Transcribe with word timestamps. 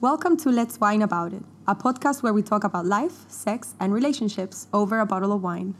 Welcome 0.00 0.36
to 0.38 0.50
Let's 0.50 0.80
Wine 0.80 1.02
About 1.02 1.32
It, 1.32 1.42
a 1.66 1.74
podcast 1.74 2.22
where 2.22 2.32
we 2.32 2.42
talk 2.42 2.64
about 2.64 2.86
life, 2.86 3.28
sex, 3.28 3.74
and 3.80 3.92
relationships 3.92 4.66
over 4.72 4.98
a 5.00 5.06
bottle 5.06 5.32
of 5.32 5.42
wine. 5.42 5.74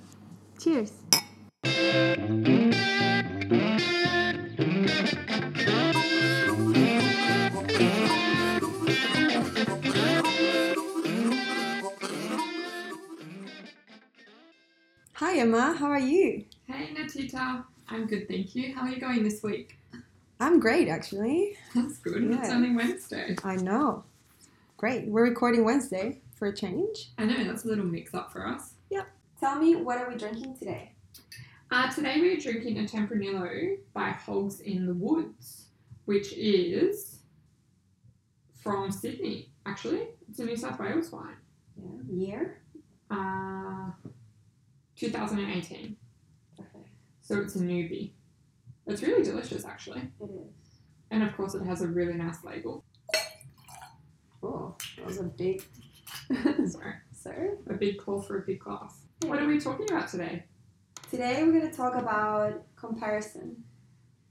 Cheers. 0.61 0.93
Hi, 15.14 15.39
Emma. 15.39 15.75
How 15.79 15.87
are 15.87 15.98
you? 16.00 16.45
Hey 16.66 16.95
Natita, 16.95 17.64
I'm 17.89 18.07
good, 18.07 18.29
thank 18.29 18.55
you. 18.55 18.75
How 18.75 18.82
are 18.82 18.89
you 18.91 19.00
going 19.00 19.23
this 19.23 19.43
week? 19.43 19.79
I'm 20.39 20.59
great, 20.59 20.89
actually. 20.89 21.57
That's 21.75 21.98
good. 21.98 22.23
It's 22.25 22.48
Yeah. 22.48 22.55
only 22.55 22.75
Wednesday. 22.75 23.37
I 23.45 23.57
know. 23.57 24.05
Great. 24.81 25.09
We're 25.09 25.25
recording 25.25 25.62
Wednesday 25.62 26.23
for 26.36 26.49
a 26.49 26.57
change. 26.57 27.11
I 27.18 27.27
know 27.27 27.45
that's 27.45 27.67
a 27.67 27.68
little 27.68 27.85
mix 27.85 28.14
up 28.14 28.32
for 28.32 28.46
us. 28.46 28.77
Yep. 28.89 29.07
Tell 29.39 29.59
me, 29.59 29.77
what 29.77 29.99
are 29.99 30.09
we 30.09 30.17
drinking 30.17 30.57
today? 30.57 30.93
Uh, 31.71 31.91
today 31.93 32.18
we're 32.18 32.38
drinking 32.38 32.78
a 32.78 32.84
Tempranillo 32.84 33.77
by 33.92 34.09
Hogs 34.09 34.60
in 34.60 34.87
the 34.87 34.95
Woods, 34.95 35.66
which 36.06 36.32
is 36.32 37.18
from 38.62 38.90
Sydney. 38.90 39.51
Actually, 39.66 40.09
it's 40.30 40.38
a 40.38 40.46
New 40.46 40.56
South 40.56 40.80
Wales 40.80 41.12
wine. 41.12 41.37
Yeah. 41.76 42.01
Year? 42.10 42.62
Uh, 43.10 43.90
2018. 44.96 45.95
Perfect. 46.56 46.88
So 47.20 47.38
it's 47.42 47.54
a 47.56 47.60
newbie. 47.60 48.12
It's 48.87 49.02
really 49.02 49.24
delicious, 49.24 49.66
actually, 49.66 50.09
It 50.23 50.30
is. 50.30 50.80
and 51.10 51.23
of 51.23 51.37
course 51.37 51.54
it 51.54 51.66
has 51.66 51.82
a 51.82 51.87
really 51.87 52.15
nice 52.15 52.42
label. 52.45 52.82
Was 55.10 55.19
a 55.19 55.24
big 55.24 55.60
Sorry, 56.69 56.95
serve. 57.10 57.59
a 57.68 57.74
big 57.74 57.98
call 57.98 58.23
for 58.23 58.38
a 58.38 58.43
big 58.43 58.60
glass. 58.60 59.01
What 59.26 59.40
are 59.43 59.46
we 59.48 59.59
talking 59.59 59.90
about 59.90 60.07
today? 60.07 60.45
Today 61.10 61.43
we're 61.43 61.51
going 61.51 61.68
to 61.68 61.76
talk 61.76 61.96
about 61.96 62.62
comparison. 62.76 63.57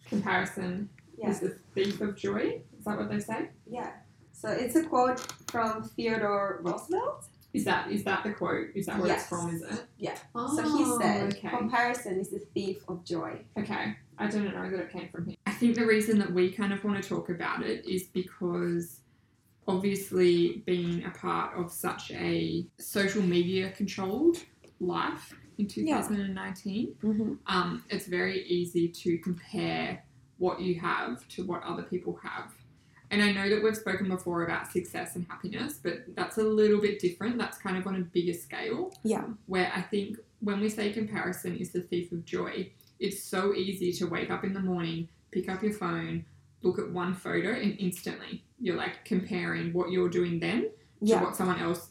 Comparison 0.06 0.90
is 1.22 1.42
the 1.42 1.58
thief 1.76 2.00
of 2.00 2.16
joy. 2.16 2.62
Is 2.78 2.86
that 2.86 2.98
what 2.98 3.10
they 3.10 3.20
say? 3.20 3.50
Yeah. 3.70 3.92
So 4.32 4.48
it's 4.52 4.78
a 4.78 4.84
quote 4.86 5.20
from 5.52 5.84
Theodore 5.84 6.62
Roosevelt. 6.64 7.26
Is 7.54 7.66
that 7.66 7.92
is 7.92 8.06
that 8.06 8.24
the 8.24 8.32
quote? 8.32 8.68
Is 8.74 8.86
that 8.86 9.00
where 9.00 9.08
Yes. 9.10 9.20
it's 9.24 9.28
from? 9.30 9.54
Is 9.54 9.62
it? 9.64 9.84
Yeah. 9.98 10.16
Oh, 10.34 10.56
so 10.56 10.78
he 10.78 10.86
said, 11.04 11.34
okay. 11.34 11.50
comparison 11.50 12.22
is 12.22 12.30
the 12.30 12.40
thief 12.54 12.84
of 12.88 13.04
joy. 13.04 13.42
Okay, 13.58 13.98
I 14.18 14.28
didn't 14.28 14.54
know 14.54 14.70
that 14.70 14.80
it 14.80 14.94
came 14.94 15.10
from 15.10 15.26
him. 15.28 15.36
I 15.46 15.52
think 15.52 15.76
the 15.76 15.86
reason 15.86 16.20
that 16.20 16.32
we 16.32 16.54
kind 16.54 16.72
of 16.72 16.82
want 16.86 17.04
to 17.04 17.10
talk 17.10 17.28
about 17.30 17.66
it 17.66 17.86
is 17.86 18.04
because 18.04 19.02
obviously 19.80 20.64
being 20.66 21.06
a 21.06 21.12
part 21.12 21.56
of 21.58 21.72
such 21.72 22.12
a 22.12 22.66
social 22.80 23.22
media 23.22 23.70
controlled 23.72 24.38
life 24.80 25.34
in 25.58 25.66
Yeah. 25.76 26.02
2019, 26.02 26.96
Mm-hmm. 27.04 27.34
um, 27.48 27.84
it's 27.90 28.08
very 28.08 28.44
easy 28.48 28.88
to 28.90 29.18
compare 29.20 30.04
what 30.38 30.60
you 30.62 30.80
have 30.80 31.28
to 31.30 31.44
what 31.46 31.62
other 31.64 31.84
people 31.84 32.18
have. 32.24 32.52
And 33.12 33.22
I 33.22 33.32
know 33.32 33.50
that 33.50 33.64
we've 33.64 33.76
spoken 33.76 34.08
before 34.08 34.44
about 34.46 34.72
success 34.72 35.16
and 35.16 35.26
happiness, 35.30 35.80
but 35.82 36.16
that's 36.16 36.38
a 36.38 36.44
little 36.44 36.80
bit 36.80 37.00
different. 37.00 37.38
That's 37.38 37.58
kind 37.58 37.76
of 37.78 37.86
on 37.88 37.96
a 37.96 38.00
bigger 38.02 38.34
scale 38.34 38.94
Yeah. 39.04 39.26
where 39.48 39.72
I 39.76 39.82
think 39.82 40.18
when 40.40 40.60
we 40.62 40.70
say 40.70 40.92
comparison 40.94 41.58
is 41.58 41.72
the 41.72 41.82
thief 41.82 42.12
of 42.12 42.24
joy, 42.26 42.72
it's 43.00 43.22
so 43.24 43.54
easy 43.54 43.92
to 43.94 44.06
wake 44.08 44.30
up 44.32 44.44
in 44.44 44.54
the 44.54 44.60
morning, 44.62 45.10
pick 45.32 45.50
up 45.50 45.62
your 45.64 45.74
phone, 45.74 46.26
look 46.62 46.80
at 46.80 46.90
one 46.92 47.14
photo, 47.14 47.52
and 47.52 47.76
instantly 47.80 48.44
you're 48.60 48.76
like 48.78 49.06
comparing 49.06 49.72
what 49.74 49.92
you're 49.92 50.10
doing 50.10 50.40
then 50.40 50.70
to 51.06 51.16
what 51.18 51.36
someone 51.36 51.60
else 51.60 51.90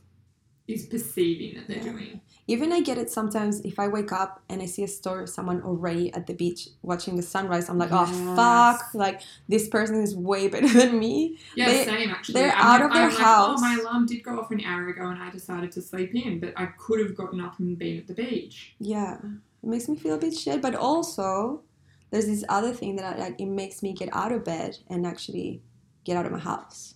is 0.66 0.84
perceiving 0.86 1.56
that 1.56 1.66
they're 1.66 1.78
Yeah. 1.78 1.92
doing. 1.92 2.20
Even 2.46 2.72
I 2.72 2.80
get 2.80 2.96
it 2.98 3.10
sometimes 3.10 3.60
if 3.60 3.78
I 3.78 3.88
wake 3.88 4.10
up 4.12 4.42
and 4.48 4.60
I 4.62 4.66
see 4.66 4.82
a 4.82 4.88
story 4.88 5.22
of 5.22 5.28
someone 5.28 5.62
already 5.62 6.12
at 6.14 6.26
the 6.26 6.32
beach 6.34 6.68
watching 6.82 7.16
the 7.16 7.22
sunrise, 7.22 7.68
I'm 7.68 7.78
like, 7.78 7.90
oh 7.92 8.06
fuck, 8.36 8.94
like 8.94 9.20
this 9.48 9.68
person 9.68 9.96
is 10.02 10.14
way 10.16 10.48
better 10.48 10.68
than 10.68 10.98
me. 10.98 11.38
Yeah, 11.56 11.68
They- 11.68 11.84
same 11.84 12.10
actually. 12.10 12.34
they're 12.40 12.52
I'm 12.52 12.66
out 12.66 12.80
like- 12.80 12.90
of 12.90 12.94
their 12.94 13.02
I'm 13.04 13.08
like, 13.10 13.18
house. 13.18 13.58
oh, 13.58 13.60
my 13.60 13.78
alarm 13.80 14.06
did 14.06 14.22
go 14.22 14.38
off 14.40 14.50
an 14.50 14.62
hour 14.62 14.88
ago 14.88 15.06
and 15.08 15.22
I 15.22 15.30
decided 15.30 15.72
to 15.72 15.82
sleep 15.82 16.14
in, 16.14 16.40
but 16.40 16.52
I 16.56 16.66
could 16.66 17.00
have 17.00 17.14
gotten 17.16 17.40
up 17.40 17.58
and 17.58 17.78
been 17.78 17.98
at 17.98 18.06
the 18.06 18.14
beach. 18.14 18.74
Yeah. 18.78 19.18
It 19.62 19.66
makes 19.68 19.88
me 19.88 19.96
feel 19.96 20.14
a 20.14 20.18
bit 20.18 20.34
shit, 20.36 20.60
but 20.62 20.74
also 20.74 21.62
there's 22.10 22.26
this 22.26 22.44
other 22.48 22.72
thing 22.72 22.96
that 22.96 23.16
I, 23.16 23.18
like 23.18 23.40
it 23.40 23.46
makes 23.46 23.82
me 23.82 23.92
get 23.92 24.08
out 24.12 24.32
of 24.32 24.44
bed 24.44 24.78
and 24.88 25.06
actually 25.06 25.62
get 26.08 26.16
out 26.16 26.26
of 26.26 26.32
my 26.32 26.38
house. 26.52 26.94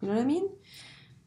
You 0.00 0.08
know 0.08 0.14
what 0.14 0.22
I 0.22 0.26
mean? 0.26 0.46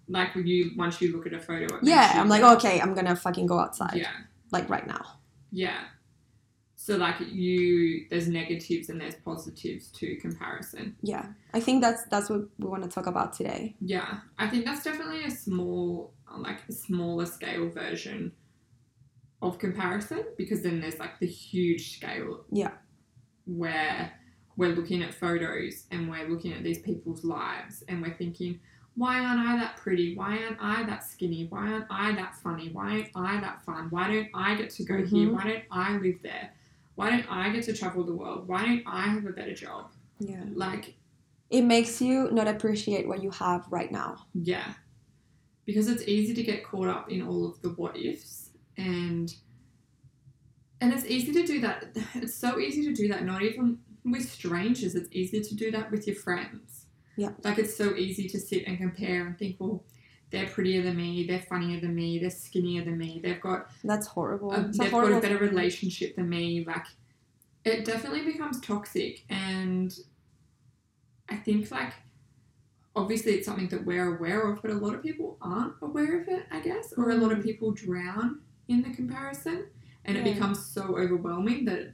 Like 0.08 0.36
when 0.36 0.46
you 0.48 0.72
once 0.78 1.02
you 1.02 1.12
look 1.16 1.26
at 1.26 1.34
a 1.34 1.40
photo, 1.40 1.80
Yeah, 1.82 2.12
I'm 2.16 2.30
like, 2.30 2.42
go, 2.42 2.54
okay, 2.58 2.80
I'm 2.80 2.94
gonna 2.94 3.16
fucking 3.16 3.48
go 3.48 3.58
outside. 3.60 3.96
yeah. 3.96 4.12
Like 4.52 4.70
right 4.70 4.86
now. 4.88 5.04
Yeah. 5.52 5.80
So 6.76 6.96
like 6.96 7.16
you 7.20 8.06
there's 8.10 8.28
negatives 8.28 8.90
and 8.90 9.02
there's 9.02 9.16
positives 9.16 9.90
to 10.00 10.16
comparison. 10.18 10.96
Yeah. 11.02 11.26
I 11.54 11.60
think 11.60 11.82
that's 11.82 12.04
that's 12.12 12.30
what 12.30 12.42
we 12.60 12.68
want 12.68 12.84
to 12.84 12.90
talk 12.90 13.08
about 13.08 13.34
today. 13.34 13.76
Yeah. 13.82 14.20
I 14.38 14.48
think 14.48 14.64
that's 14.66 14.84
definitely 14.84 15.24
a 15.26 15.32
small 15.32 16.14
like 16.38 16.60
a 16.70 16.72
smaller 16.72 17.26
scale 17.26 17.70
version 17.70 18.32
of 19.42 19.60
comparison 19.60 20.24
because 20.38 20.62
then 20.62 20.80
there's 20.82 21.00
like 21.00 21.20
the 21.20 21.28
huge 21.28 21.96
scale. 21.98 22.46
Yeah. 22.52 22.72
Where 23.46 24.12
we're 24.58 24.76
looking 24.76 25.04
at 25.04 25.14
photos 25.14 25.86
and 25.92 26.10
we're 26.10 26.28
looking 26.28 26.52
at 26.54 26.64
these 26.64 26.80
people's 26.80 27.24
lives 27.24 27.84
and 27.88 28.02
we're 28.02 28.14
thinking, 28.16 28.60
why 28.96 29.20
aren't 29.24 29.40
I 29.40 29.56
that 29.58 29.78
pretty? 29.78 30.16
Why 30.16 30.40
aren't 30.44 30.58
I 30.60 30.84
that 30.84 31.04
skinny? 31.04 31.46
Why 31.50 31.72
aren't 31.72 31.86
I 31.92 32.14
that 32.14 32.36
funny? 32.36 32.70
Why 32.70 32.90
aren't 32.94 33.10
I 33.16 33.40
that 33.42 33.62
fun? 33.64 33.88
Why 33.92 34.08
don't 34.12 34.28
I 34.34 34.56
get 34.56 34.72
to 34.72 34.84
go 34.84 34.98
here? 34.98 35.28
Mhm. 35.30 35.34
Why 35.34 35.44
don't 35.44 35.64
I 35.72 35.98
live 35.98 36.20
there? 36.24 36.50
Why 36.96 37.12
don't 37.12 37.32
I 37.32 37.52
get 37.52 37.64
to 37.66 37.74
travel 37.74 38.04
the 38.04 38.16
world? 38.16 38.48
Why 38.48 38.66
don't 38.66 38.84
I 38.88 39.02
have 39.08 39.26
a 39.28 39.32
better 39.32 39.54
job? 39.54 39.92
Yeah. 40.20 40.44
Like, 40.54 40.96
It 41.52 41.62
makes 41.62 42.02
you 42.02 42.30
not 42.32 42.48
appreciate 42.48 43.08
what 43.08 43.22
you 43.22 43.30
have 43.32 43.66
right 43.72 43.92
now. 43.92 44.26
yeah. 44.34 44.74
Because 45.66 45.88
it's 45.90 46.04
easy 46.08 46.34
to 46.34 46.44
get 46.44 46.64
caught 46.64 46.88
up 46.88 47.12
in 47.12 47.22
all 47.22 47.46
of 47.46 47.62
the 47.62 47.70
what 47.70 47.96
ifs 47.98 48.50
and 48.78 49.36
and 50.80 50.94
it's 50.94 51.06
easy 51.06 51.34
to 51.34 51.44
do 51.46 51.60
that. 51.62 51.96
It's 52.16 52.34
so 52.34 52.58
easy 52.60 52.84
to 52.86 52.94
do 52.94 53.08
that, 53.10 53.26
not 53.26 53.42
even 53.44 53.80
with 54.12 54.30
strangers. 54.32 54.96
It's 54.96 55.10
easier 55.12 55.44
to 55.44 55.56
do 55.56 55.72
that 55.72 55.92
with 55.92 56.08
your 56.08 56.16
friends. 56.16 56.86
Yeah. 57.16 57.32
Like 57.44 57.58
it's 57.58 57.76
so 57.76 57.96
easy 57.96 58.28
to 58.30 58.40
sit 58.40 58.66
and 58.68 58.78
compare 58.78 59.26
and 59.26 59.38
think, 59.38 59.58
well, 59.60 59.84
they're 60.30 60.48
prettier 60.48 60.82
than 60.82 60.98
me, 60.98 61.26
they're 61.26 61.42
funnier 61.42 61.80
than 61.80 61.96
me, 61.96 62.20
they're 62.20 62.30
skinnier 62.30 62.84
than 62.84 62.98
me, 62.98 63.20
they've 63.24 63.40
got 63.40 63.70
That's 63.84 64.08
horrible. 64.08 64.52
a, 64.52 64.68
they've 64.74 64.92
got 64.92 65.12
a 65.12 65.20
better 65.22 65.38
relationship 65.38 66.16
than 66.18 66.28
me. 66.30 66.66
Like, 66.66 66.86
it 67.64 67.86
definitely 67.86 68.24
becomes 68.26 68.60
toxic. 68.60 69.24
And 69.30 69.98
I 71.30 71.38
think, 71.38 71.72
like, 71.72 71.94
obviously 72.96 73.34
it's 73.34 73.46
something 73.46 73.70
that 73.70 73.86
we're 73.86 74.16
aware 74.18 74.52
of, 74.52 74.62
but 74.62 74.72
a 74.72 74.76
lot 74.76 74.94
of 74.96 75.02
people 75.02 75.38
aren't 75.42 75.74
aware 75.82 76.22
of 76.22 76.28
it, 76.28 76.46
I 76.52 76.60
guess. 76.60 76.94
Or 76.98 77.12
a 77.12 77.16
lot 77.16 77.32
of 77.32 77.40
Mm. 77.40 77.44
people 77.44 77.72
drown 77.72 78.42
in 78.68 78.82
the 78.82 78.90
comparison. 78.90 79.68
And 80.06 80.18
it 80.18 80.24
becomes 80.24 80.66
so 80.66 80.98
overwhelming 80.98 81.66
that 81.66 81.94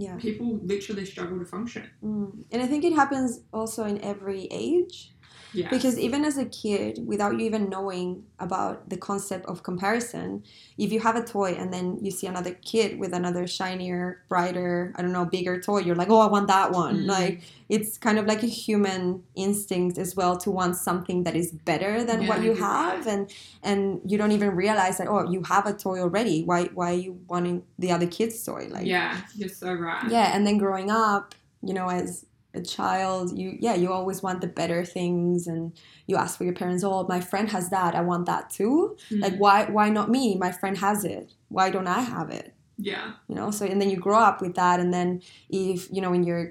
Yeah. 0.00 0.14
people 0.14 0.60
literally 0.62 1.04
struggle 1.04 1.40
to 1.40 1.44
function. 1.44 1.90
Mm. 2.04 2.44
And 2.52 2.62
I 2.62 2.66
think 2.66 2.84
it 2.84 2.92
happens 2.92 3.40
also 3.52 3.84
in 3.84 4.00
every 4.00 4.46
age. 4.52 5.10
Yeah. 5.52 5.70
Because 5.70 5.98
even 5.98 6.24
as 6.26 6.36
a 6.36 6.44
kid, 6.44 7.00
without 7.06 7.32
you 7.32 7.46
even 7.46 7.70
knowing 7.70 8.24
about 8.38 8.90
the 8.90 8.98
concept 8.98 9.46
of 9.46 9.62
comparison, 9.62 10.44
if 10.76 10.92
you 10.92 11.00
have 11.00 11.16
a 11.16 11.24
toy 11.24 11.52
and 11.54 11.72
then 11.72 11.98
you 12.02 12.10
see 12.10 12.26
another 12.26 12.52
kid 12.52 12.98
with 12.98 13.14
another 13.14 13.46
shinier, 13.46 14.22
brighter, 14.28 14.92
I 14.96 15.00
don't 15.02 15.12
know, 15.12 15.24
bigger 15.24 15.58
toy, 15.58 15.78
you're 15.78 15.96
like, 15.96 16.10
oh, 16.10 16.20
I 16.20 16.26
want 16.26 16.48
that 16.48 16.72
one. 16.72 16.98
Mm. 17.04 17.06
Like, 17.06 17.42
it's 17.70 17.96
kind 17.96 18.18
of 18.18 18.26
like 18.26 18.42
a 18.42 18.46
human 18.46 19.22
instinct 19.36 19.96
as 19.96 20.14
well 20.14 20.36
to 20.38 20.50
want 20.50 20.76
something 20.76 21.24
that 21.24 21.34
is 21.34 21.52
better 21.52 22.04
than 22.04 22.22
Yeah, 22.22 22.28
what 22.28 22.42
you 22.42 22.54
have, 22.54 23.06
right. 23.06 23.14
and 23.14 23.32
and 23.62 24.00
you 24.04 24.18
don't 24.18 24.32
even 24.32 24.50
realize 24.50 24.98
that. 24.98 25.08
Oh, 25.08 25.30
you 25.30 25.42
have 25.44 25.66
a 25.66 25.72
toy 25.72 26.00
already. 26.00 26.44
Why 26.44 26.64
why 26.74 26.92
are 26.92 26.96
you 26.96 27.20
wanting 27.26 27.62
the 27.78 27.90
other 27.90 28.06
kid's 28.06 28.42
toy? 28.44 28.68
Like, 28.70 28.86
yeah, 28.86 29.20
you're 29.34 29.48
so 29.48 29.72
right. 29.72 30.10
yeah 30.10 30.34
and 30.34 30.46
then 30.46 30.58
growing 30.58 30.90
up 30.90 31.34
you 31.62 31.74
know 31.74 31.88
as 31.90 32.24
a 32.60 32.62
child 32.76 33.24
you 33.40 33.48
yeah 33.66 33.74
you 33.82 33.88
always 33.98 34.18
want 34.22 34.38
the 34.40 34.46
better 34.60 34.80
things 34.84 35.46
and 35.46 35.72
you 36.08 36.14
ask 36.16 36.32
for 36.38 36.44
your 36.48 36.58
parents 36.62 36.82
oh 36.84 37.06
my 37.14 37.20
friend 37.30 37.46
has 37.56 37.66
that 37.70 37.94
i 37.94 38.02
want 38.10 38.24
that 38.26 38.44
too. 38.58 38.96
Mm. 39.10 39.20
like 39.24 39.36
why 39.44 39.56
why 39.76 39.88
not 39.88 40.06
me? 40.16 40.24
My 40.46 40.52
friend 40.60 40.76
has 40.86 41.04
it. 41.16 41.26
Why 41.56 41.66
don't 41.74 41.86
i 41.86 42.00
have 42.00 42.30
it? 42.40 42.48
Yeah. 42.90 43.12
you 43.28 43.34
know 43.38 43.50
so 43.56 43.62
and 43.72 43.80
then 43.80 43.90
you 43.90 43.98
grow 44.08 44.20
up 44.30 44.40
with 44.40 44.54
that 44.54 44.76
and 44.82 44.90
then 44.96 45.08
if 45.48 45.88
you 45.94 46.00
know 46.02 46.10
when 46.14 46.24
you're 46.28 46.46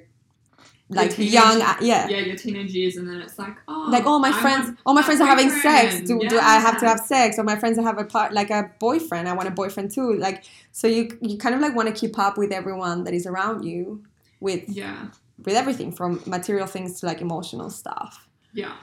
like 0.89 1.11
teenage- 1.11 1.33
young 1.33 1.61
uh, 1.61 1.75
yeah. 1.81 2.07
Yeah, 2.07 2.19
your 2.19 2.37
teenage 2.37 2.71
years, 2.73 2.95
and 2.95 3.07
then 3.09 3.19
it's 3.21 3.37
like, 3.37 3.55
oh, 3.67 3.87
like 3.91 4.05
oh 4.05 4.19
my 4.19 4.29
I 4.29 4.41
friends 4.41 4.65
want 4.67 4.79
all 4.85 4.93
my 4.93 5.01
friends 5.03 5.19
are 5.19 5.27
having 5.27 5.49
sex. 5.49 5.99
Do, 6.07 6.19
do 6.19 6.39
i 6.39 6.59
have 6.59 6.79
to 6.79 6.87
have 6.87 7.01
sex? 7.01 7.37
Or 7.37 7.43
my 7.43 7.57
friends 7.57 7.77
have 7.77 7.97
a 7.97 8.05
part 8.05 8.31
like 8.33 8.49
a 8.49 8.71
boyfriend. 8.79 9.27
I 9.27 9.33
want 9.33 9.47
a 9.47 9.51
boyfriend 9.51 9.91
too. 9.91 10.13
Like 10.17 10.43
so 10.71 10.87
you 10.87 11.17
you 11.21 11.37
kind 11.37 11.53
of 11.55 11.61
like 11.61 11.75
want 11.75 11.89
to 11.89 11.93
keep 11.93 12.17
up 12.17 12.37
with 12.37 12.51
everyone 12.51 13.03
that 13.03 13.13
is 13.13 13.25
around 13.25 13.63
you 13.63 14.03
with 14.39 14.63
Yeah. 14.69 15.07
With 15.45 15.55
everything 15.55 15.91
from 15.91 16.21
material 16.25 16.67
things 16.67 16.99
to 16.99 17.05
like 17.05 17.21
emotional 17.21 17.69
stuff 17.69 18.27
Yeah. 18.53 18.75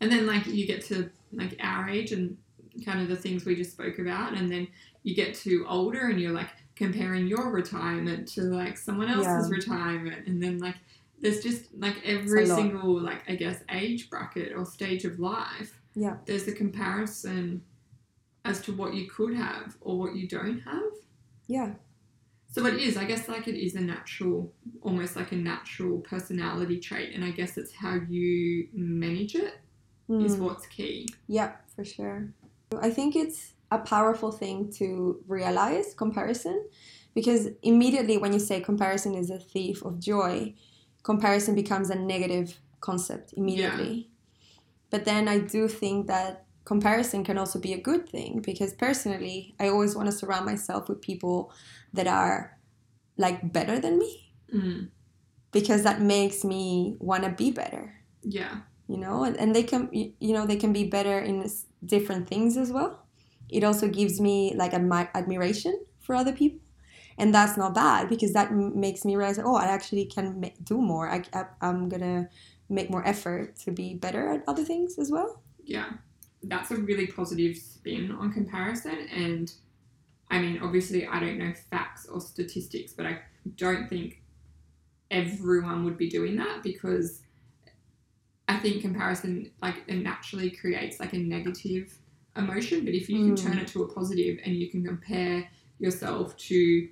And 0.00 0.10
then 0.12 0.26
like 0.26 0.46
you 0.46 0.66
get 0.66 0.84
to 0.86 1.10
like 1.32 1.56
our 1.60 1.88
age 1.88 2.12
and 2.12 2.36
kind 2.84 3.00
of 3.00 3.08
the 3.08 3.16
things 3.16 3.44
we 3.46 3.56
just 3.56 3.72
spoke 3.72 3.98
about, 3.98 4.34
and 4.34 4.50
then 4.52 4.68
you 5.02 5.14
get 5.14 5.34
to 5.36 5.64
older 5.66 6.08
and 6.08 6.20
you're 6.20 6.32
like 6.34 6.50
comparing 6.74 7.26
your 7.26 7.50
retirement 7.50 8.28
to 8.28 8.42
like 8.42 8.76
someone 8.76 9.08
else's 9.08 9.48
Yeah. 9.48 9.56
retirement, 9.56 10.26
and 10.26 10.42
then 10.42 10.58
like 10.58 10.74
there's 11.22 11.42
just 11.42 11.72
like 11.78 11.96
every 12.04 12.44
single 12.46 13.00
like 13.00 13.22
I 13.26 13.36
guess 13.36 13.62
age 13.70 14.10
bracket 14.10 14.52
or 14.54 14.66
stage 14.66 15.06
of 15.06 15.18
life. 15.18 15.80
Yeah. 15.94 16.16
There's 16.26 16.46
a 16.46 16.52
comparison 16.52 17.62
as 18.44 18.60
to 18.62 18.72
what 18.72 18.92
you 18.92 19.08
could 19.08 19.34
have 19.34 19.76
or 19.80 19.98
what 19.98 20.14
you 20.14 20.28
don't 20.28 20.60
have. 20.60 20.92
Yeah. 21.46 21.72
So 22.56 22.64
it 22.64 22.80
is, 22.80 22.96
I 22.96 23.04
guess, 23.04 23.28
like 23.28 23.48
it 23.48 23.54
is 23.54 23.74
a 23.74 23.82
natural, 23.82 24.50
almost 24.80 25.14
like 25.14 25.30
a 25.32 25.36
natural 25.36 25.98
personality 25.98 26.80
trait, 26.80 27.14
and 27.14 27.22
I 27.22 27.30
guess 27.30 27.58
it's 27.58 27.74
how 27.74 28.00
you 28.08 28.68
manage 28.72 29.34
it 29.34 29.60
is 30.08 30.36
Mm. 30.36 30.40
what's 30.40 30.66
key. 30.66 31.06
Yeah, 31.26 31.56
for 31.74 31.84
sure. 31.84 32.32
I 32.80 32.88
think 32.88 33.14
it's 33.14 33.52
a 33.70 33.78
powerful 33.78 34.32
thing 34.32 34.72
to 34.78 35.22
realize 35.28 35.92
comparison 35.92 36.66
because 37.14 37.48
immediately 37.62 38.16
when 38.16 38.32
you 38.32 38.38
say 38.38 38.62
comparison 38.62 39.14
is 39.14 39.28
a 39.28 39.38
thief 39.38 39.84
of 39.84 40.00
joy, 40.00 40.54
comparison 41.02 41.54
becomes 41.54 41.90
a 41.90 41.94
negative 41.94 42.58
concept 42.80 43.34
immediately. 43.36 44.08
But 44.88 45.04
then 45.04 45.28
I 45.28 45.40
do 45.40 45.68
think 45.68 46.06
that 46.06 46.45
comparison 46.66 47.24
can 47.24 47.38
also 47.38 47.58
be 47.60 47.72
a 47.72 47.80
good 47.80 48.08
thing 48.10 48.42
because 48.44 48.74
personally, 48.74 49.54
I 49.60 49.68
always 49.68 49.96
want 49.96 50.10
to 50.10 50.12
surround 50.12 50.46
myself 50.46 50.88
with 50.90 51.00
people 51.00 51.52
that 51.94 52.06
are 52.08 52.58
like 53.18 53.52
better 53.52 53.78
than 53.80 53.98
me. 53.98 54.32
Mm. 54.54 54.90
because 55.52 55.82
that 55.82 56.00
makes 56.00 56.44
me 56.44 56.96
want 57.00 57.24
to 57.24 57.30
be 57.30 57.50
better. 57.50 57.94
Yeah, 58.22 58.62
you 58.88 58.98
know 58.98 59.24
and, 59.24 59.36
and 59.38 59.54
they 59.56 59.62
can 59.64 59.88
you 59.92 60.34
know 60.34 60.46
they 60.46 60.56
can 60.56 60.72
be 60.72 60.84
better 60.84 61.18
in 61.18 61.48
different 61.84 62.28
things 62.28 62.56
as 62.56 62.72
well. 62.72 63.06
It 63.48 63.64
also 63.64 63.88
gives 63.88 64.20
me 64.20 64.54
like 64.56 64.72
admi- 64.72 65.10
admiration 65.14 65.74
for 66.00 66.14
other 66.14 66.32
people. 66.32 66.60
And 67.18 67.34
that's 67.34 67.56
not 67.56 67.74
bad 67.74 68.08
because 68.08 68.32
that 68.34 68.50
m- 68.50 68.78
makes 68.78 69.04
me 69.04 69.16
realize 69.16 69.38
oh 69.38 69.56
i 69.56 69.66
actually 69.66 70.06
can 70.06 70.40
ma- 70.40 70.58
do 70.62 70.78
more. 70.80 71.08
I, 71.10 71.22
I, 71.32 71.46
i'm 71.62 71.88
gonna 71.88 72.28
make 72.68 72.90
more 72.90 73.06
effort 73.06 73.56
to 73.64 73.70
be 73.72 73.94
better 73.94 74.28
at 74.28 74.44
other 74.48 74.64
things 74.64 74.98
as 74.98 75.10
well. 75.10 75.42
Yeah. 75.64 75.90
That's 76.42 76.70
a 76.70 76.76
really 76.76 77.06
positive 77.06 77.56
spin 77.56 78.12
on 78.12 78.32
comparison, 78.32 79.08
and 79.12 79.52
I 80.30 80.40
mean, 80.40 80.60
obviously, 80.62 81.06
I 81.06 81.20
don't 81.20 81.38
know 81.38 81.52
facts 81.70 82.06
or 82.06 82.20
statistics, 82.20 82.92
but 82.92 83.06
I 83.06 83.20
don't 83.56 83.88
think 83.88 84.22
everyone 85.10 85.84
would 85.84 85.96
be 85.96 86.08
doing 86.08 86.36
that 86.36 86.62
because 86.62 87.22
I 88.48 88.58
think 88.58 88.82
comparison 88.82 89.50
like 89.62 89.84
it 89.86 89.96
naturally 89.96 90.50
creates 90.50 91.00
like 91.00 91.12
a 91.12 91.18
negative 91.18 91.96
emotion. 92.36 92.84
But 92.84 92.94
if 92.94 93.08
you 93.08 93.16
can 93.18 93.34
Mm. 93.34 93.42
turn 93.42 93.58
it 93.58 93.68
to 93.68 93.82
a 93.82 93.92
positive 93.92 94.38
and 94.44 94.54
you 94.54 94.68
can 94.70 94.84
compare 94.84 95.48
yourself 95.78 96.36
to 96.36 96.88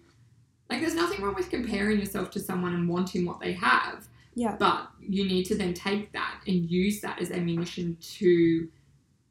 like 0.70 0.80
there's 0.80 0.94
nothing 0.94 1.22
wrong 1.22 1.34
with 1.34 1.50
comparing 1.50 1.98
yourself 1.98 2.30
to 2.32 2.40
someone 2.40 2.74
and 2.74 2.88
wanting 2.88 3.26
what 3.26 3.38
they 3.40 3.52
have. 3.52 4.08
Yeah. 4.34 4.56
But 4.58 4.90
you 5.00 5.24
need 5.24 5.44
to 5.46 5.54
then 5.54 5.74
take 5.74 6.12
that 6.12 6.40
and 6.46 6.68
use 6.70 7.00
that 7.02 7.20
as 7.20 7.30
ammunition 7.30 7.96
to 8.18 8.68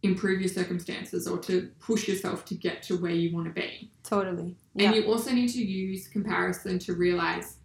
improve 0.03 0.41
your 0.41 0.49
circumstances 0.49 1.27
or 1.27 1.37
to 1.39 1.69
push 1.79 2.07
yourself 2.07 2.43
to 2.45 2.55
get 2.55 2.83
to 2.83 2.97
where 2.97 3.11
you 3.11 3.33
want 3.33 3.47
to 3.47 3.53
be. 3.53 3.89
totally 4.03 4.55
And 4.75 4.93
you 4.95 5.05
also 5.05 5.31
need 5.31 5.49
to 5.49 5.63
use 5.63 6.07
comparison 6.07 6.77
to 6.79 6.93
realize 6.93 7.57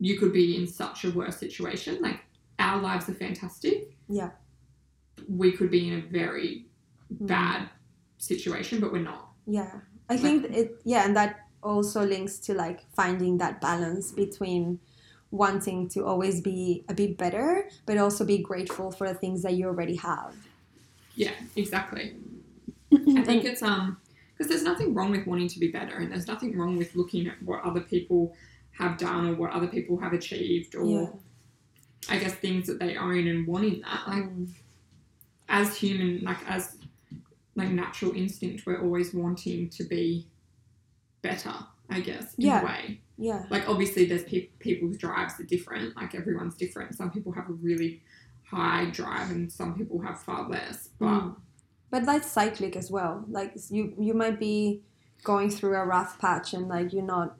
you 0.00 0.18
could 0.18 0.32
be 0.32 0.56
in 0.56 0.66
such 0.66 1.04
a 1.04 1.10
worse 1.10 1.36
situation. 1.36 1.98
Like 2.00 2.20
our 2.58 2.80
lives 2.80 3.08
are 3.08 3.14
fantastic. 3.14 3.94
Yeah. 4.08 4.30
We 5.28 5.52
could 5.52 5.70
be 5.70 5.88
in 5.88 5.94
a 5.98 6.02
very 6.02 6.66
Mm. 7.12 7.28
bad 7.28 7.68
situation, 8.18 8.80
but 8.80 8.90
we're 8.92 8.98
not. 9.02 9.28
Yeah, 9.46 9.70
I 10.08 10.16
think 10.16 10.46
it. 10.46 10.80
Yeah, 10.84 11.04
and 11.06 11.14
that 11.16 11.46
also 11.62 12.04
links 12.04 12.38
to 12.46 12.52
like 12.54 12.80
finding 12.96 13.38
that 13.38 13.60
balance 13.60 14.10
between 14.10 14.80
wanting 15.30 15.88
to 15.90 16.04
always 16.04 16.40
be 16.40 16.84
a 16.88 16.94
bit 16.94 17.16
better, 17.16 17.68
but 17.86 17.96
also 17.96 18.24
be 18.24 18.38
grateful 18.38 18.90
for 18.90 19.06
the 19.06 19.14
things 19.14 19.42
that 19.42 19.54
you 19.54 19.66
already 19.66 19.94
have. 19.96 20.34
Yeah, 21.16 21.32
exactly. 21.56 22.14
I 22.94 23.22
think 23.22 23.44
it's 23.44 23.62
um 23.62 23.96
because 24.32 24.48
there's 24.50 24.62
nothing 24.62 24.94
wrong 24.94 25.10
with 25.10 25.26
wanting 25.26 25.48
to 25.48 25.58
be 25.58 25.68
better, 25.72 25.96
and 25.96 26.12
there's 26.12 26.26
nothing 26.28 26.56
wrong 26.56 26.76
with 26.76 26.94
looking 26.94 27.26
at 27.26 27.42
what 27.42 27.62
other 27.64 27.80
people 27.80 28.36
have 28.72 28.98
done 28.98 29.26
or 29.28 29.34
what 29.34 29.50
other 29.52 29.66
people 29.66 29.98
have 29.98 30.12
achieved, 30.12 30.74
or 30.74 30.84
yeah. 30.84 31.06
I 32.08 32.18
guess 32.18 32.34
things 32.34 32.66
that 32.68 32.78
they 32.78 32.96
own 32.96 33.26
and 33.26 33.46
wanting 33.46 33.80
that. 33.80 34.02
Like 34.06 34.24
Mm. 34.24 34.48
as 35.48 35.76
human, 35.76 36.22
like 36.22 36.38
as 36.48 36.76
like 37.54 37.70
natural 37.70 38.12
instinct, 38.12 38.66
we're 38.66 38.80
always 38.82 39.14
wanting 39.14 39.70
to 39.70 39.84
be 39.84 40.26
better. 41.22 41.54
I 41.88 42.00
guess 42.00 42.34
in 42.34 42.46
Yeah. 42.46 42.60
a 42.62 42.64
way. 42.64 43.00
yeah, 43.16 43.46
Like 43.48 43.68
obviously, 43.68 44.04
there's 44.06 44.24
pe- 44.24 44.48
people's 44.58 44.98
drives 44.98 45.38
are 45.40 45.44
different. 45.44 45.96
Like 45.96 46.14
everyone's 46.16 46.56
different. 46.56 46.94
Some 46.96 47.10
people 47.12 47.32
have 47.32 47.48
a 47.48 47.52
really 47.52 48.02
high 48.50 48.86
drive, 48.90 49.30
and 49.30 49.50
some 49.52 49.74
people 49.74 50.00
have 50.02 50.20
far 50.20 50.48
less. 50.48 50.88
But 50.98 51.06
Mm. 51.22 51.36
but 51.90 52.04
that's 52.06 52.30
cyclic 52.30 52.76
as 52.76 52.90
well. 52.90 53.24
Like 53.28 53.52
you, 53.70 53.94
you 53.98 54.14
might 54.14 54.38
be 54.40 54.82
going 55.24 55.50
through 55.50 55.74
a 55.76 55.84
rough 55.86 56.18
patch, 56.18 56.52
and 56.54 56.68
like 56.68 56.92
you're 56.92 57.02
not 57.16 57.36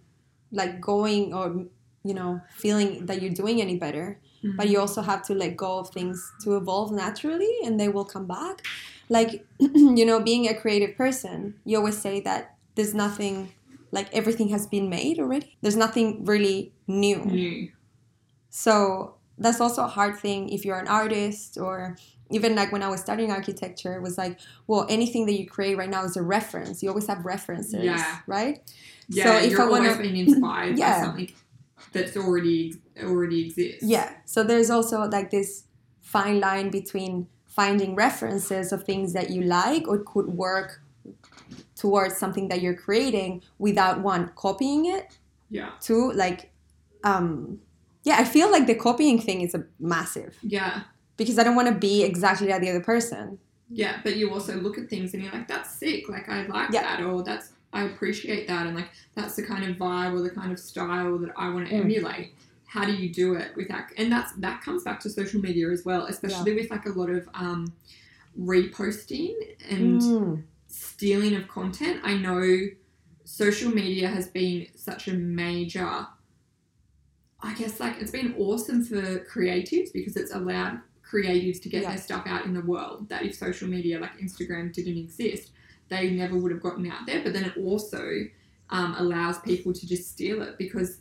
like 0.53 0.81
going 0.81 1.35
or 1.35 1.67
you 2.05 2.15
know 2.15 2.41
feeling 2.57 3.07
that 3.07 3.21
you're 3.23 3.33
doing 3.43 3.61
any 3.61 3.77
better. 3.79 4.21
but 4.57 4.69
you 4.69 4.79
also 4.79 5.03
have 5.03 5.23
to 5.27 5.35
let 5.35 5.57
go 5.57 5.79
of 5.81 5.91
things 5.91 6.33
to 6.43 6.57
evolve 6.57 6.93
naturally 6.93 7.51
and 7.65 7.81
they 7.81 7.89
will 7.89 8.05
come 8.05 8.27
back 8.29 8.63
like 9.09 9.45
you 9.99 10.05
know 10.07 10.21
being 10.21 10.47
a 10.47 10.55
creative 10.55 10.97
person 10.97 11.55
you 11.65 11.77
always 11.77 11.99
say 11.99 12.21
that 12.21 12.55
there's 12.77 12.95
nothing 12.95 13.51
like 13.91 14.07
everything 14.15 14.49
has 14.51 14.65
been 14.69 14.89
made 14.89 15.19
already 15.19 15.57
there's 15.63 15.75
nothing 15.77 16.25
really 16.25 16.73
new 16.87 17.25
new. 17.25 17.69
so 18.51 19.16
that's 19.39 19.61
also 19.61 19.85
a 19.85 19.89
hard 19.89 20.17
thing 20.19 20.49
if 20.49 20.65
you're 20.65 20.79
an 20.79 20.89
artist 20.89 21.59
or 21.59 21.97
even 22.31 22.55
like 22.57 22.73
when 22.73 22.83
I 22.83 22.89
was 22.89 23.01
studying 23.01 23.31
architecture, 23.31 23.95
it 23.95 24.03
was 24.03 24.19
like, 24.19 24.39
well, 24.67 24.87
anything 24.89 25.27
that 25.27 25.39
you 25.39 25.47
create 25.47 25.77
right 25.77 25.89
now 25.91 26.05
is 26.05 26.17
a 26.17 26.23
reference. 26.23 26.83
You 26.83 26.89
always 26.89 27.07
have 27.07 27.25
references, 27.25 27.85
Yeah. 27.85 28.19
right? 28.27 28.61
Yeah, 29.09 29.25
So 29.25 29.45
if 29.47 29.51
you're 29.53 29.63
I 29.63 29.69
wanna- 29.69 29.91
always 29.91 29.99
being 30.11 30.17
inspired 30.27 30.77
Yeah. 30.83 30.99
by 31.01 31.05
something 31.07 31.33
that's 31.93 32.17
already 32.17 32.75
already 33.03 33.47
exists. 33.47 33.83
Yeah. 33.85 34.13
So 34.25 34.43
there's 34.43 34.71
also 34.71 35.03
like 35.09 35.31
this 35.31 35.65
fine 36.01 36.41
line 36.41 36.71
between 36.71 37.29
finding 37.45 37.95
references 37.95 38.73
of 38.73 38.85
things 38.85 39.13
that 39.13 39.31
you 39.31 39.43
like 39.43 39.87
or 39.87 39.99
could 39.99 40.27
work 40.29 40.83
towards 41.77 42.17
something 42.17 42.49
that 42.49 42.61
you're 42.61 42.75
creating 42.75 43.43
without 43.59 44.01
one 44.01 44.31
copying 44.35 44.87
it 44.87 45.19
yeah, 45.51 45.71
two 45.81 46.11
like 46.13 46.51
um 47.05 47.61
yeah 48.07 48.17
i 48.19 48.25
feel 48.25 48.49
like 48.51 48.67
the 48.67 48.75
copying 48.75 49.19
thing 49.27 49.39
is 49.47 49.55
a 49.55 49.63
massive 49.79 50.33
yeah, 50.43 50.75
because 51.19 51.39
i 51.39 51.45
don't 51.45 51.57
want 51.61 51.69
to 51.69 51.79
be 51.89 52.03
exactly 52.11 52.49
like 52.49 52.63
the 52.63 52.71
other 52.71 52.85
person 52.95 53.39
yeah. 53.69 53.95
But 54.05 54.15
you 54.17 54.33
also 54.33 54.55
look 54.67 54.79
at 54.79 54.89
things 54.89 55.13
and 55.13 55.21
you're 55.25 55.33
like, 55.33 55.49
"That's 55.49 55.71
sick! 55.83 56.09
Like 56.09 56.29
I 56.29 56.47
like 56.47 56.71
Yeah. 56.71 56.83
that," 56.83 57.03
or 57.05 57.25
"That's 57.25 57.47
I 57.73 57.83
appreciate 57.91 58.47
that," 58.47 58.65
and 58.67 58.77
like 58.77 58.91
that's 59.17 59.35
the 59.35 59.43
kind 59.43 59.65
of 59.69 59.77
vibe 59.77 60.13
or 60.15 60.23
the 60.23 60.31
kind 60.31 60.53
of 60.53 60.59
style 60.61 61.19
that 61.19 61.33
I 61.37 61.47
want 61.55 61.67
to 61.69 61.75
Mm. 61.75 61.81
emulate. 61.87 62.29
How 62.75 62.85
do 62.85 62.95
you 62.95 63.09
do 63.13 63.35
it 63.35 63.49
with 63.57 63.67
that? 63.73 63.91
And 63.99 64.09
that's 64.15 64.31
that 64.47 64.63
comes 64.63 64.85
back 64.85 65.01
to 65.01 65.11
social 65.11 65.41
media 65.41 65.67
as 65.77 65.85
well, 65.85 66.03
especially 66.07 66.55
with 66.55 66.71
like 66.71 66.87
a 66.87 66.91
lot 66.91 67.11
of 67.11 67.29
um, 67.35 67.61
reposting 68.39 69.35
and 69.69 70.01
Mm. 70.01 70.43
stealing 70.69 71.35
of 71.35 71.49
content. 71.49 72.01
I 72.05 72.15
know 72.17 72.69
social 73.25 73.73
media 73.75 74.09
has 74.09 74.29
been 74.29 74.69
such 74.77 75.09
a 75.09 75.13
major, 75.15 76.07
I 77.43 77.55
guess, 77.55 77.79
like 77.81 78.01
it's 78.01 78.11
been 78.11 78.35
awesome 78.39 78.85
for 78.85 79.01
creatives 79.25 79.93
because 79.93 80.17
it's 80.17 80.35
allowed 80.35 80.81
creatives 81.09 81.61
to 81.63 81.69
get 81.69 81.83
Yeah. 81.83 81.91
their 81.91 81.99
stuff 81.99 82.25
out 82.27 82.45
in 82.47 82.55
the 82.55 82.63
world. 82.63 83.09
That 83.09 83.25
if 83.25 83.35
social 83.35 83.69
media 83.69 83.99
like 84.01 84.19
Instagram 84.19 84.73
didn't 84.73 84.97
exist, 84.97 85.51
they 85.89 86.11
never 86.11 86.37
would 86.37 86.51
have 86.51 86.63
gotten 86.63 86.91
out 86.91 87.07
there. 87.07 87.23
But 87.23 87.33
then 87.33 87.45
it 87.45 87.57
also 87.57 88.27
um, 88.71 88.97
allows 88.99 89.39
people 89.41 89.73
to 89.73 89.87
just 89.87 90.11
steal 90.11 90.43
it 90.43 90.59
because 90.59 90.99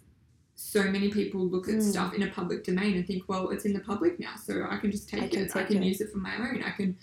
so 0.53 0.83
many 0.83 1.09
people 1.09 1.41
look 1.47 1.67
at 1.67 1.75
Mm. 1.75 1.81
stuff 1.81 2.13
in 2.13 2.21
a 2.21 2.27
public 2.27 2.63
domain 2.63 2.95
and 2.95 3.07
think, 3.07 3.23
well, 3.27 3.49
it's 3.49 3.65
in 3.65 3.73
the 3.73 3.79
public 3.79 4.19
now, 4.19 4.35
so 4.35 4.67
I 4.69 4.77
can 4.77 4.91
just 4.91 5.09
take 5.09 5.23
I 5.23 5.27
can 5.27 5.39
it. 5.45 5.55
I 5.55 5.63
can 5.63 5.81
it. 5.81 5.85
use 5.87 5.99
it 6.01 6.11
for 6.11 6.19
my 6.19 6.35
own. 6.37 6.61
I 6.63 6.69
can, 6.71 6.95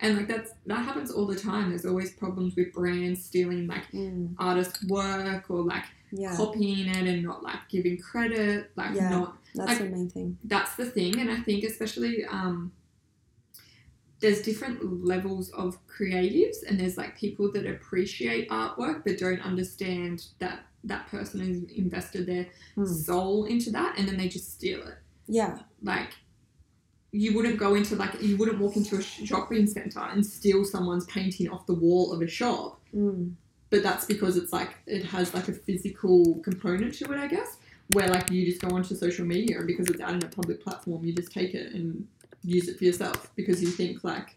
and 0.00 0.16
like 0.16 0.26
that's 0.28 0.50
that 0.66 0.84
happens 0.84 1.10
all 1.12 1.24
the 1.26 1.36
time. 1.36 1.68
There's 1.70 1.86
always 1.86 2.10
problems 2.12 2.56
with 2.56 2.72
brands 2.72 3.24
stealing 3.24 3.66
like 3.68 3.88
Mm. 3.92 4.34
artists' 4.38 4.84
work 4.86 5.48
or 5.50 5.62
like 5.62 5.84
yeah 6.12 6.36
copying 6.36 6.86
it 6.88 7.06
and 7.06 7.22
not 7.22 7.42
like 7.42 7.68
giving 7.68 7.98
credit, 7.98 8.70
like 8.76 8.94
Yeah. 8.94 9.10
not 9.10 9.38
that's 9.54 9.68
like- 9.70 9.78
the 9.78 9.84
main 9.96 10.08
thing 10.10 10.38
that's 10.44 10.74
the 10.76 10.86
thing 10.86 11.18
and 11.20 11.30
i 11.30 11.40
think 11.40 11.64
especially 11.64 12.24
um, 12.24 12.72
there's 14.20 14.42
different 14.42 15.04
levels 15.04 15.50
of 15.50 15.78
creatives 15.86 16.56
and 16.66 16.78
there's 16.78 16.96
like 16.96 17.16
people 17.16 17.50
that 17.52 17.66
appreciate 17.66 18.48
artwork 18.50 19.02
but 19.04 19.18
don't 19.18 19.40
understand 19.40 20.26
that 20.40 20.60
that 20.84 21.06
person 21.08 21.40
has 21.40 21.62
invested 21.76 22.26
their 22.26 22.46
Mm. 22.76 22.86
soul 22.86 23.44
into 23.44 23.70
that 23.70 23.98
and 23.98 24.06
then 24.08 24.16
they 24.16 24.28
just 24.28 24.52
steal 24.54 24.80
it 24.86 24.98
yeah 25.26 25.58
like 25.82 26.10
you 27.10 27.34
wouldn't 27.34 27.58
go 27.58 27.74
into 27.74 27.96
like 27.96 28.20
you 28.22 28.36
wouldn't 28.36 28.58
walk 28.60 28.76
into 28.76 28.96
a 28.96 29.02
shopping 29.02 29.66
center 29.66 30.00
and 30.00 30.24
steal 30.24 30.64
someone's 30.64 31.06
painting 31.06 31.48
off 31.48 31.66
the 31.66 31.74
wall 31.74 32.12
of 32.12 32.20
a 32.20 32.26
shop. 32.26 32.80
Mm. 32.94 33.32
But 33.70 33.82
that's 33.82 34.06
because 34.06 34.36
it's 34.36 34.52
like 34.52 34.70
it 34.86 35.04
has 35.04 35.34
like 35.34 35.48
a 35.48 35.52
physical 35.52 36.40
component 36.42 36.94
to 36.94 37.12
it, 37.12 37.18
I 37.18 37.26
guess. 37.26 37.58
Where 37.92 38.08
like 38.08 38.30
you 38.30 38.44
just 38.46 38.60
go 38.60 38.74
onto 38.74 38.94
social 38.94 39.24
media 39.26 39.58
and 39.58 39.66
because 39.66 39.88
it's 39.88 40.00
out 40.00 40.12
in 40.12 40.22
a 40.22 40.28
public 40.28 40.62
platform, 40.62 41.04
you 41.04 41.14
just 41.14 41.32
take 41.32 41.54
it 41.54 41.72
and 41.74 42.06
use 42.44 42.68
it 42.68 42.78
for 42.78 42.84
yourself 42.84 43.30
because 43.34 43.62
you 43.62 43.68
think 43.68 44.04
like 44.04 44.36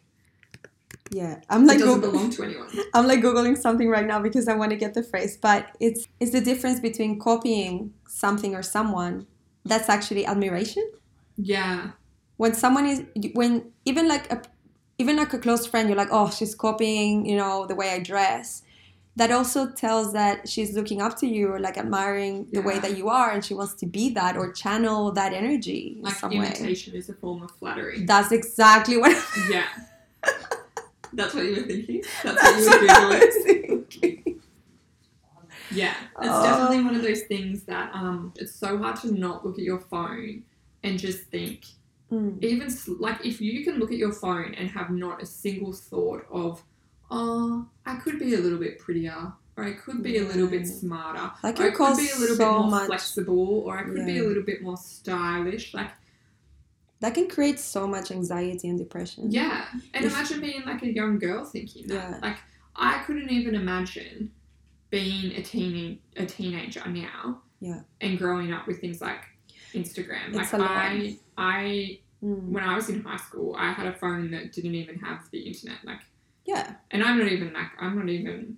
Yeah, 1.11 1.41
I'm 1.49 1.63
it 1.63 1.67
like 1.67 1.79
doesn't 1.79 1.99
Goog- 2.01 2.11
belong 2.11 2.29
to 2.31 2.43
anyone. 2.43 2.69
I'm 2.93 3.07
like 3.07 3.19
googling 3.21 3.57
something 3.57 3.89
right 3.89 4.05
now 4.05 4.19
because 4.21 4.47
I 4.47 4.53
want 4.55 4.71
to 4.71 4.77
get 4.77 4.93
the 4.93 5.03
phrase, 5.03 5.37
but 5.37 5.67
it's 5.79 6.07
it's 6.19 6.31
the 6.31 6.41
difference 6.41 6.79
between 6.79 7.19
copying 7.19 7.93
something 8.07 8.55
or 8.55 8.63
someone 8.63 9.27
that's 9.65 9.89
actually 9.89 10.25
admiration. 10.25 10.89
Yeah. 11.37 11.91
When 12.37 12.53
someone 12.53 12.85
is 12.85 13.03
when 13.33 13.71
even 13.85 14.07
like 14.07 14.31
a 14.31 14.41
even 14.97 15.17
like 15.17 15.33
a 15.33 15.39
close 15.39 15.65
friend, 15.65 15.89
you're 15.89 15.97
like, 15.97 16.09
oh, 16.11 16.29
she's 16.29 16.55
copying, 16.55 17.25
you 17.25 17.35
know, 17.35 17.65
the 17.65 17.75
way 17.75 17.89
I 17.91 17.99
dress. 17.99 18.63
That 19.17 19.29
also 19.31 19.69
tells 19.69 20.13
that 20.13 20.47
she's 20.47 20.73
looking 20.73 21.01
up 21.01 21.17
to 21.19 21.27
you 21.27 21.49
or 21.53 21.59
like 21.59 21.77
admiring 21.77 22.47
the 22.53 22.61
way 22.61 22.79
that 22.79 22.97
you 22.97 23.09
are, 23.09 23.31
and 23.31 23.43
she 23.43 23.53
wants 23.53 23.73
to 23.75 23.85
be 23.85 24.09
that 24.13 24.37
or 24.37 24.53
channel 24.53 25.11
that 25.11 25.33
energy 25.33 25.95
in 25.97 26.03
Like 26.03 26.15
some 26.15 26.31
way. 26.31 26.37
imitation 26.47 26.93
is 26.95 27.09
a 27.09 27.13
form 27.15 27.43
of 27.43 27.51
flattery. 27.51 28.05
That's 28.05 28.31
exactly 28.31 28.97
what 28.97 29.11
Yeah. 29.49 29.65
That's 31.13 31.33
what 31.33 31.43
you 31.43 31.55
were 31.57 31.63
thinking? 31.63 32.03
That's 32.23 32.41
what 32.41 32.57
you 32.57 32.65
were 32.69 32.87
what 32.87 32.89
I 32.89 33.19
Googling? 33.19 33.25
was 33.25 33.43
thinking. 33.43 34.41
Yeah. 35.71 35.93
It's 36.21 36.33
Oh. 36.33 36.43
definitely 36.43 36.83
one 36.83 36.95
of 36.95 37.01
those 37.03 37.23
things 37.23 37.63
that 37.63 37.93
um 37.93 38.31
it's 38.37 38.55
so 38.55 38.77
hard 38.77 38.95
to 39.01 39.11
not 39.11 39.45
look 39.45 39.57
at 39.57 39.63
your 39.63 39.79
phone 39.79 40.43
and 40.83 40.97
just 40.97 41.23
think 41.25 41.65
Mm. 42.11 42.43
even 42.43 42.67
like 42.99 43.25
if 43.25 43.39
you 43.39 43.63
can 43.63 43.79
look 43.79 43.89
at 43.89 43.97
your 43.97 44.11
phone 44.11 44.53
and 44.55 44.69
have 44.71 44.89
not 44.89 45.21
a 45.21 45.25
single 45.25 45.71
thought 45.71 46.25
of 46.29 46.61
oh 47.11 47.67
i 47.85 47.95
could 47.97 48.17
be 48.19 48.33
a 48.35 48.37
little 48.39 48.57
bit 48.65 48.79
prettier 48.79 49.31
or 49.57 49.63
i 49.65 49.73
could 49.73 50.01
be 50.01 50.17
a 50.17 50.23
little 50.23 50.47
bit 50.47 50.61
Yeah. 50.65 50.73
smarter 50.81 51.31
That 51.43 51.59
or 51.59 51.63
i 51.67 51.69
could 51.71 51.97
be 51.97 52.09
a 52.09 52.19
little 52.19 52.35
so 52.37 52.45
bit 52.51 52.59
more 52.61 52.69
much. 52.69 52.87
flexible 52.87 53.59
or 53.65 53.77
i 53.79 53.83
could 53.83 54.05
be 54.05 54.17
a 54.19 54.23
little 54.23 54.43
bit 54.51 54.61
more 54.63 54.77
stylish 54.77 55.73
like 55.73 55.91
That 57.01 57.13
can 57.15 57.27
create 57.27 57.59
so 57.59 57.87
much 57.87 58.11
anxiety 58.11 58.67
and 58.69 58.77
depression. 58.77 59.31
yeah 59.31 59.65
and 59.93 60.05
If- 60.05 60.11
imagine 60.13 60.39
being 60.41 60.63
like 60.65 60.81
a 60.83 60.91
young 60.99 61.19
girl 61.19 61.43
thinking 61.45 61.87
that 61.87 62.09
Yeah. 62.11 62.19
like 62.27 62.37
i 62.75 62.93
couldn't 63.05 63.29
even 63.39 63.53
imagine 63.55 64.31
being 64.89 65.25
a 65.39 65.41
teen 65.41 65.99
a 66.15 66.25
teenager 66.25 66.85
now 66.87 67.41
Yeah. 67.59 67.81
and 68.03 68.17
growing 68.17 68.49
up 68.55 68.67
with 68.67 68.79
things 68.83 69.01
like 69.01 69.23
instagram 69.73 70.25
It's 70.39 70.53
like 70.53 70.61
i 70.61 71.17
i 71.37 71.99
Mm. 72.23 72.49
when 72.53 72.63
i 72.63 72.75
was 72.75 72.87
in 72.93 73.01
high 73.01 73.17
school 73.27 73.55
i 73.57 73.71
had 73.71 73.87
a 73.87 73.93
phone 74.01 74.29
that 74.29 74.51
didn't 74.53 74.75
even 74.75 74.95
have 74.99 75.19
the 75.31 75.39
internet 75.39 75.79
like 75.83 76.01
Yeah. 76.45 76.75
and 76.91 77.03
I'm 77.03 77.17
not 77.17 77.27
even 77.31 77.53
like 77.53 77.67
I'm 77.79 77.97
not 77.97 78.09
even 78.09 78.57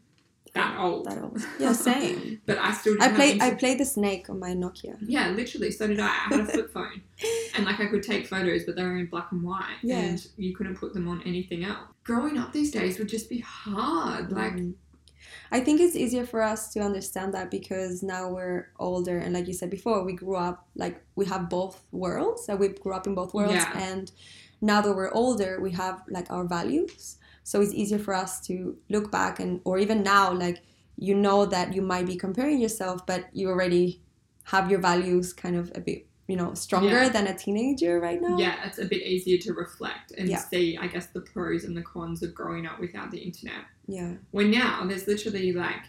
that 0.54 0.78
old. 0.80 1.06
That 1.06 1.18
old. 1.22 1.42
Yeah, 1.60 1.74
same. 1.74 2.40
But 2.46 2.60
I 2.60 2.72
still 2.74 2.96
I 3.02 3.10
played 3.10 3.42
I 3.42 3.56
played 3.56 3.80
the 3.80 3.86
snake 3.86 4.30
on 4.30 4.40
my 4.40 4.52
Nokia. 4.52 4.98
Yeah, 5.02 5.30
literally. 5.30 5.72
So 5.72 5.88
did 5.88 6.00
I. 6.00 6.06
I 6.08 6.10
had 6.30 6.40
a 6.42 6.46
flip 6.46 6.72
phone, 6.72 7.02
and 7.56 7.66
like 7.66 7.80
I 7.80 7.88
could 7.88 8.04
take 8.04 8.28
photos, 8.28 8.63
but 8.66 8.75
they 8.75 8.84
were 8.84 8.98
in 8.98 9.08
black 9.08 9.32
and 9.32 9.42
white, 9.44 9.78
Yeah. 9.82 10.00
and 10.00 10.28
you 10.38 10.56
couldn't 10.56 10.75
put 10.78 10.94
them 10.94 11.08
on 11.08 11.22
anything 11.25 11.63
else. 11.66 11.88
Growing 12.04 12.38
up 12.38 12.54
these 12.54 12.72
days 12.72 13.00
would 13.00 13.10
just 13.10 13.30
be 13.30 13.40
hard. 13.40 14.32
Like, 14.32 14.54
Mm. 14.54 14.74
I 15.52 15.60
think 15.60 15.80
it's 15.80 15.96
easier 15.96 16.25
for 16.25 16.42
us 16.42 16.72
to 16.74 16.80
understand 16.82 17.34
that 17.34 17.50
because 17.52 18.02
now 18.04 18.30
we're 18.30 18.70
older 18.80 19.18
and 19.20 19.34
like 19.34 19.48
you 19.48 19.54
said 19.54 19.70
before, 19.70 20.04
we 20.04 20.13
grew 20.13 20.36
up 20.36 20.68
like 20.75 21.02
we 21.16 21.25
have 21.25 21.50
both 21.50 21.82
worlds. 21.92 22.46
So 22.46 22.56
we 22.56 22.68
grew 22.70 22.94
up 22.94 23.08
in 23.08 23.13
both 23.16 23.34
worlds 23.34 23.54
Yeah. 23.56 23.72
and 23.92 24.12
now 24.62 24.82
that 24.82 24.94
we're 24.96 25.12
older, 25.12 25.60
we 25.62 25.72
have 25.72 26.02
like 26.10 26.30
our 26.32 26.46
values. 26.46 27.18
So 27.43 27.62
it's 27.62 27.73
easier 27.73 28.00
for 28.00 28.13
us 28.13 28.39
to 28.47 28.77
look 28.89 29.12
back 29.12 29.39
and 29.39 29.59
or 29.65 29.77
even 29.79 30.01
now 30.03 30.31
like 30.33 30.62
you 30.97 31.13
know 31.15 31.45
that 31.45 31.73
you 31.73 31.81
might 31.81 32.05
be 32.05 32.15
comparing 32.15 32.59
yourself 32.59 33.05
but 33.05 33.25
you 33.33 33.50
already 33.50 34.01
have 34.45 34.69
your 34.71 34.79
values 34.79 35.33
kind 35.33 35.55
of 35.55 35.71
a 35.75 35.79
bit, 35.81 36.05
you 36.27 36.35
know, 36.35 36.53
stronger 36.53 37.03
Yeah. 37.03 37.09
than 37.09 37.27
a 37.27 37.33
teenager 37.33 38.00
right 38.00 38.21
now. 38.21 38.38
yeah, 38.38 38.65
it's 38.67 38.77
a 38.77 38.85
bit 38.85 39.01
easier 39.03 39.38
to 39.39 39.53
reflect 39.53 40.12
and 40.17 40.27
Yeah. 40.29 40.39
see, 40.39 40.77
I 40.77 40.88
guess, 40.88 41.07
the 41.07 41.21
pros 41.21 41.63
and 41.63 41.75
the 41.75 41.81
cons 41.81 42.21
of 42.23 42.33
growing 42.35 42.65
up 42.65 42.79
without 42.79 43.09
the 43.12 43.19
internet. 43.19 43.63
Yeah. 43.88 44.13
When 44.31 44.51
now 44.51 44.85
there's 44.85 45.07
literally 45.07 45.51
like 45.53 45.83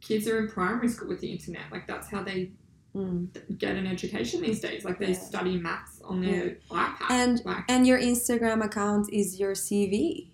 kids 0.00 0.26
are 0.28 0.38
in 0.38 0.48
primary 0.48 0.88
school 0.88 1.08
with 1.08 1.20
the 1.20 1.30
internet. 1.32 1.62
Like 1.70 1.86
that's 1.86 2.08
how 2.08 2.22
they 2.22 2.52
Mm. 2.94 3.28
get 3.58 3.74
an 3.76 3.86
education 3.88 4.40
these 4.40 4.60
days. 4.60 4.84
Like 4.84 4.98
they 5.00 5.08
Yeah. 5.12 5.18
study 5.30 5.58
maths 5.58 6.00
on 6.04 6.20
their 6.20 6.58
iPad. 6.70 7.10
And 7.10 7.44
like 7.44 7.64
and 7.68 7.86
your 7.86 7.98
Instagram 7.98 8.64
account 8.64 9.12
is 9.12 9.40
your 9.40 9.54
CV. 9.54 10.30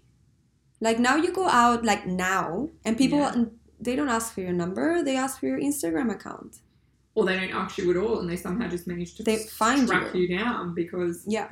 Like 0.81 0.99
now 0.99 1.17
you 1.17 1.33
go 1.33 1.47
out 1.49 1.85
like 1.85 2.07
now 2.07 2.69
and 2.85 2.97
people 2.97 3.19
Yeah. 3.19 3.45
they 3.81 3.97
don't 3.97 4.09
ask 4.09 4.33
for 4.35 4.41
your 4.41 4.53
number, 4.53 5.03
they 5.03 5.17
ask 5.17 5.41
for 5.41 5.47
your 5.47 5.61
Instagram 5.61 6.11
account. 6.13 6.61
or 7.17 7.25
they 7.27 7.35
don't 7.41 7.51
ask 7.63 7.77
you 7.77 7.91
at 7.91 7.97
all, 7.97 8.21
and 8.21 8.31
they 8.31 8.37
somehow 8.37 8.69
just 8.69 8.87
manage 8.87 9.15
to 9.17 9.23
They 9.25 9.39
find 9.39 9.87
track 9.89 10.15
you. 10.15 10.21
you. 10.23 10.39
down 10.39 10.75
because 10.75 11.25
Yeah. 11.27 11.49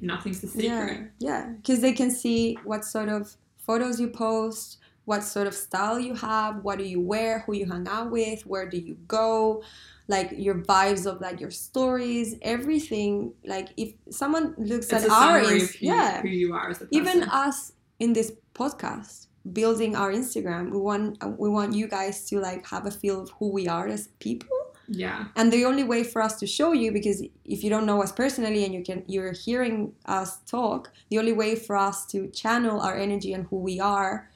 nothing's 0.00 0.42
a 0.42 0.48
secret. 0.48 1.10
Yeah. 1.18 1.46
Yeah, 1.46 1.52
cuz 1.66 1.80
they 1.80 1.92
can 1.92 2.10
see 2.10 2.56
what 2.64 2.84
sort 2.84 3.08
of 3.10 3.36
photos 3.58 4.00
you 4.00 4.08
post, 4.08 4.78
what 5.04 5.22
sort 5.22 5.46
of 5.46 5.54
style 5.54 5.98
you 6.00 6.14
have, 6.14 6.64
what 6.64 6.78
do 6.78 6.84
you 6.84 7.00
wear, 7.00 7.40
who 7.40 7.52
you 7.54 7.66
hang 7.66 7.86
out 7.88 8.10
with, 8.10 8.46
where 8.46 8.66
do 8.68 8.78
you 8.78 8.96
go, 9.06 9.62
like 10.08 10.30
your 10.46 10.54
vibes 10.72 11.04
of 11.06 11.20
like 11.20 11.40
your 11.40 11.50
stories, 11.50 12.36
everything. 12.42 13.32
Like 13.44 13.68
if 13.76 13.92
someone 14.10 14.54
looks 14.58 14.86
It's 14.86 15.04
at 15.04 15.10
our 15.10 15.42
summary 15.42 15.60
ins- 15.60 15.70
of 15.70 15.74
who, 15.76 15.86
yeah, 15.86 16.22
who 16.22 16.28
you 16.28 16.54
are 16.54 16.70
as 16.70 16.76
a 16.80 16.86
person. 16.86 16.94
even 17.00 17.22
us 17.24 17.72
in 18.00 18.12
this 18.12 18.32
podcast 18.54 19.26
building 19.52 19.96
our 19.96 20.12
instagram 20.12 20.70
we 20.70 20.78
want 20.78 21.16
we 21.38 21.48
want 21.48 21.72
you 21.72 21.86
guys 21.86 22.26
to 22.28 22.40
like 22.40 22.66
have 22.66 22.84
a 22.86 22.90
feel 22.90 23.22
of 23.22 23.30
who 23.38 23.50
we 23.50 23.68
are 23.68 23.86
as 23.88 24.08
people. 24.18 24.48
Yeah, 24.92 25.26
and 25.36 25.52
the 25.52 25.64
only 25.66 25.84
way 25.84 26.02
for 26.02 26.20
us 26.20 26.36
to 26.40 26.48
show 26.48 26.72
you 26.72 26.90
because 26.90 27.22
if 27.44 27.62
you 27.62 27.70
don't 27.70 27.86
know 27.86 28.02
us 28.02 28.10
personally 28.10 28.64
and 28.64 28.74
you 28.74 28.82
can 28.82 29.04
you're 29.06 29.30
hearing 29.30 29.92
us 30.06 30.38
talk 30.38 30.90
the 31.10 31.18
only 31.20 31.32
way 31.32 31.54
for 31.54 31.76
us 31.76 32.04
to 32.06 32.26
channel 32.30 32.80
our 32.80 32.96
energy 32.96 33.32
and 33.32 33.46
who 33.46 33.58
we 33.60 33.78
are 33.78 34.28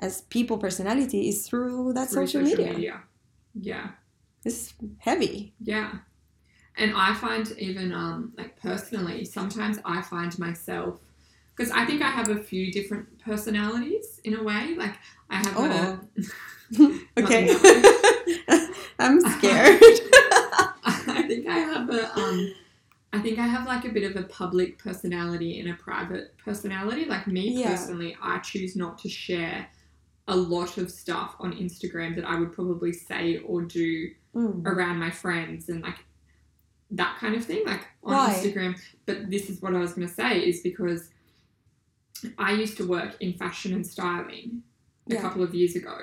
as 0.00 0.22
people 0.22 0.56
personality 0.56 1.28
is 1.28 1.46
through 1.46 1.92
that 1.92 2.08
through 2.08 2.26
social, 2.26 2.42
media. 2.42 3.02
Yeah, 3.54 3.90
it's 4.46 4.74
heavy. 4.98 5.52
Yeah. 5.60 5.98
And 6.76 6.92
I 6.96 7.12
find 7.14 7.50
even 7.58 7.92
um 7.92 8.32
like 8.38 8.58
personally, 8.60 9.26
sometimes 9.26 9.78
I 9.84 10.00
find 10.00 10.38
myself 10.38 11.00
because 11.58 11.72
I 11.72 11.84
think 11.84 12.02
I 12.02 12.10
have 12.10 12.28
a 12.28 12.38
few 12.38 12.70
different 12.70 13.18
personalities 13.18 14.20
in 14.24 14.34
a 14.34 14.42
way. 14.42 14.74
Like 14.76 14.94
I 15.28 15.36
have 15.36 15.54
oh. 15.56 16.00
a 16.76 17.20
okay. 17.20 17.48
I'm 19.00 19.20
scared 19.20 19.80
I 20.84 21.24
think 21.26 21.46
I 21.48 21.58
have 21.58 21.90
a 21.90 22.18
um 22.18 22.54
I 23.12 23.20
think 23.20 23.38
I 23.38 23.46
have 23.46 23.66
like 23.66 23.84
a 23.84 23.88
bit 23.88 24.08
of 24.08 24.22
a 24.22 24.26
public 24.28 24.78
personality 24.78 25.58
and 25.60 25.70
a 25.70 25.74
private 25.74 26.36
personality. 26.38 27.06
Like 27.06 27.26
me 27.26 27.60
Yeah. 27.60 27.70
personally, 27.70 28.16
I 28.22 28.38
choose 28.38 28.76
not 28.76 28.98
to 28.98 29.08
share 29.08 29.68
a 30.28 30.36
lot 30.36 30.76
of 30.76 30.90
stuff 30.90 31.34
on 31.40 31.52
Instagram 31.54 32.14
that 32.16 32.24
I 32.26 32.38
would 32.38 32.52
probably 32.52 32.92
say 32.92 33.38
or 33.38 33.62
do 33.62 34.10
Mm. 34.34 34.64
around 34.66 34.98
my 34.98 35.10
friends 35.10 35.70
and 35.70 35.82
like 35.82 36.04
that 36.90 37.16
kind 37.18 37.34
of 37.34 37.44
thing, 37.46 37.62
like 37.64 37.86
on? 38.04 38.30
Instagram. 38.30 38.78
But 39.06 39.30
this 39.30 39.48
is 39.48 39.62
what 39.62 39.74
I 39.74 39.78
was 39.78 39.94
gonna 39.94 40.06
say 40.06 40.40
is 40.40 40.60
because 40.60 41.08
I 42.38 42.52
used 42.52 42.76
to 42.78 42.86
work 42.86 43.16
in 43.20 43.32
fashion 43.34 43.72
and 43.74 43.86
styling 43.86 44.62
a 45.10 45.14
Yeah. 45.14 45.20
couple 45.22 45.42
of 45.42 45.54
years 45.54 45.76
ago 45.76 45.96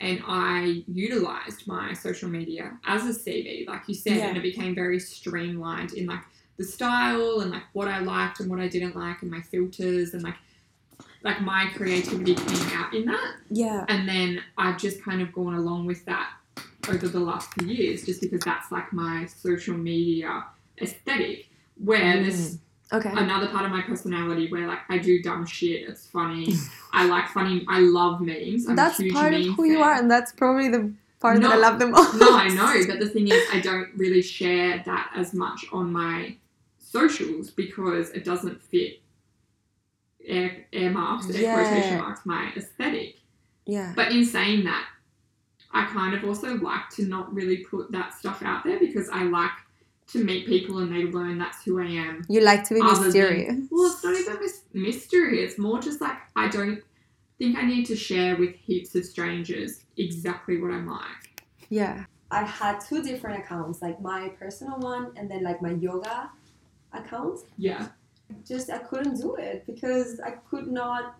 and 0.00 0.22
I 0.26 0.84
utilized 0.86 1.66
my 1.66 1.92
social 1.92 2.28
media 2.28 2.78
as 2.86 3.04
a 3.04 3.12
CV, 3.12 3.66
like 3.66 3.82
you 3.88 3.94
said, 3.94 4.16
Yeah. 4.18 4.28
and 4.28 4.36
it 4.36 4.42
became 4.42 4.74
very 4.74 5.00
streamlined 5.00 5.92
in 5.94 6.06
like 6.06 6.22
the 6.56 6.64
style 6.64 7.40
and 7.40 7.50
like 7.50 7.64
what 7.72 7.88
I 7.88 7.98
liked 8.00 8.40
and 8.40 8.48
what 8.50 8.60
I 8.60 8.68
didn't 8.68 8.96
like 8.96 9.22
and 9.22 9.30
my 9.30 9.40
filters 9.40 10.14
and 10.14 10.22
like 10.22 10.36
like 11.22 11.40
my 11.42 11.66
creativity 11.74 12.34
came 12.36 12.68
out 12.78 12.94
in 12.94 13.04
that. 13.06 13.34
yeah 13.50 13.84
And 13.88 14.08
then 14.08 14.40
I've 14.56 14.78
just 14.78 15.02
kind 15.02 15.20
of 15.20 15.32
gone 15.32 15.54
along 15.54 15.86
with 15.86 16.04
that 16.06 16.30
over 16.88 17.08
the 17.08 17.18
last 17.20 17.52
few 17.54 17.66
years 17.68 18.04
just 18.04 18.20
because 18.20 18.40
that's 18.40 18.70
like 18.72 18.92
my 18.92 19.26
social 19.26 19.76
media 19.76 20.44
aesthetic. 20.80 21.48
Where 21.84 22.22
there's 22.22 22.54
mm. 22.56 22.58
Okay 22.92 23.10
another 23.10 23.48
part 23.48 23.64
of 23.64 23.70
my 23.70 23.82
personality 23.82 24.50
where 24.50 24.66
like 24.66 24.80
I 24.88 24.98
do 24.98 25.22
dumb 25.22 25.44
shit, 25.46 25.88
it's 25.88 26.06
funny. 26.06 26.54
I 26.92 27.06
like 27.06 27.28
funny 27.28 27.64
I 27.68 27.80
love 27.80 28.20
memes. 28.20 28.66
I'm 28.68 28.76
that's 28.76 29.00
part 29.12 29.34
of 29.34 29.44
who 29.44 29.64
you 29.64 29.80
are 29.80 29.94
and 29.94 30.10
that's 30.10 30.32
probably 30.32 30.68
the 30.68 30.92
part 31.20 31.40
that 31.40 31.50
i 31.50 31.56
love 31.56 31.78
the 31.80 31.86
most 31.88 32.14
No, 32.14 32.30
I 32.36 32.48
know, 32.48 32.86
but 32.86 33.00
the 33.00 33.08
thing 33.08 33.28
is, 33.28 33.42
I 33.52 33.60
don't 33.60 33.88
really 33.96 34.22
share 34.22 34.82
that 34.86 35.10
as 35.16 35.34
much 35.34 35.66
on 35.72 35.92
my 35.92 36.36
socials 36.78 37.50
because 37.50 38.10
it 38.10 38.24
doesn't 38.24 38.62
fit 38.62 39.00
air, 40.24 40.64
air 40.72 40.90
marks, 40.90 41.28
air 41.30 41.42
Yeah. 41.42 41.52
quotation 41.54 41.98
marks, 41.98 42.24
my 42.24 42.52
aesthetic. 42.56 43.16
yeah 43.66 43.92
But 43.96 44.12
in 44.12 44.24
saying 44.24 44.64
that, 44.64 44.86
I 45.72 45.84
kind 45.86 46.14
of 46.14 46.24
also 46.24 46.54
like 46.56 46.88
to 46.96 47.02
not 47.04 47.34
really 47.34 47.58
put 47.58 47.90
that 47.92 48.14
stuff 48.14 48.42
out 48.42 48.64
there 48.64 48.78
because 48.78 49.08
I 49.10 49.24
like 49.24 49.50
to 50.08 50.24
meet 50.24 50.46
people 50.46 50.78
and 50.78 50.92
they 50.92 51.04
learn 51.04 51.38
that's 51.38 51.62
who 51.64 51.80
I 51.80 51.86
am. 51.86 52.24
You 52.28 52.40
like 52.40 52.64
to 52.68 52.74
be 52.74 52.80
Other 52.80 52.94
than- 52.94 53.04
mysterious. 53.04 53.56
Well, 53.70 53.90
it's 53.92 54.02
not 54.04 54.14
even 54.16 54.40
mis- 54.40 54.62
mystery. 54.72 55.42
It's 55.42 55.58
more 55.58 55.80
just 55.80 56.00
like 56.00 56.16
I 56.36 56.48
don't 56.48 56.82
think 57.38 57.56
I 57.56 57.62
need 57.62 57.84
to 57.86 57.96
share 57.96 58.36
with 58.36 58.54
heaps 58.54 58.94
of 58.94 59.04
strangers 59.04 59.84
exactly 59.96 60.60
what 60.60 60.72
I'm 60.72 60.88
like. 60.88 61.44
Yeah. 61.68 62.04
I 62.30 62.42
had 62.42 62.80
two 62.80 63.02
different 63.02 63.38
accounts, 63.42 63.80
like 63.80 64.00
my 64.00 64.28
personal 64.38 64.78
one 64.78 65.12
and 65.16 65.30
then 65.30 65.42
like 65.42 65.62
my 65.62 65.72
yoga 65.72 66.30
account. 66.92 67.40
Yeah. 67.56 67.88
Just 68.46 68.70
I 68.70 68.78
couldn't 68.78 69.20
do 69.20 69.36
it 69.36 69.64
because 69.66 70.20
I 70.20 70.32
could 70.32 70.68
not 70.68 71.16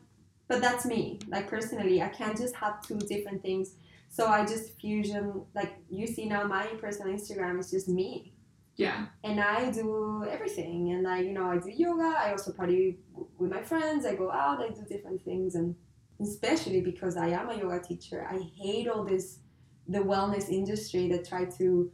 but 0.49 0.63
that's 0.63 0.87
me. 0.87 1.19
Like 1.29 1.47
personally, 1.47 2.01
I 2.01 2.09
can't 2.09 2.37
just 2.37 2.55
have 2.57 2.81
two 2.81 2.99
different 2.99 3.43
things. 3.43 3.75
So 4.09 4.29
I 4.29 4.47
just 4.47 4.79
fusion 4.81 5.43
like 5.55 5.75
you 5.91 6.07
see 6.07 6.25
now 6.25 6.45
my 6.45 6.67
personal 6.81 7.15
Instagram 7.15 7.61
is 7.61 7.71
just 7.71 7.89
me. 7.89 8.33
Yeah. 8.79 9.07
and 9.25 9.41
I 9.41 9.73
do 9.73 10.25
everything. 10.31 10.93
And 10.93 11.07
I, 11.07 11.21
you 11.21 11.33
know, 11.33 11.51
I 11.51 11.59
do 11.59 11.69
yoga. 11.69 12.15
I 12.17 12.31
also 12.31 12.53
party 12.53 12.99
with 13.37 13.51
my 13.51 13.61
friends. 13.61 14.07
I 14.07 14.15
go 14.15 14.31
out. 14.31 14.61
I 14.61 14.69
do 14.69 14.83
different 14.89 15.21
things, 15.25 15.57
and 15.57 15.75
especially 16.21 16.81
because 16.81 17.17
I 17.17 17.29
am 17.29 17.51
a 17.51 17.57
yoga 17.57 17.81
teacher, 17.81 18.27
I 18.31 18.39
hate 18.57 18.89
all 18.89 19.05
this, 19.05 19.41
the 19.89 19.99
wellness 19.99 20.49
industry 20.49 21.09
that 21.09 21.29
try 21.29 21.45
to, 21.59 21.91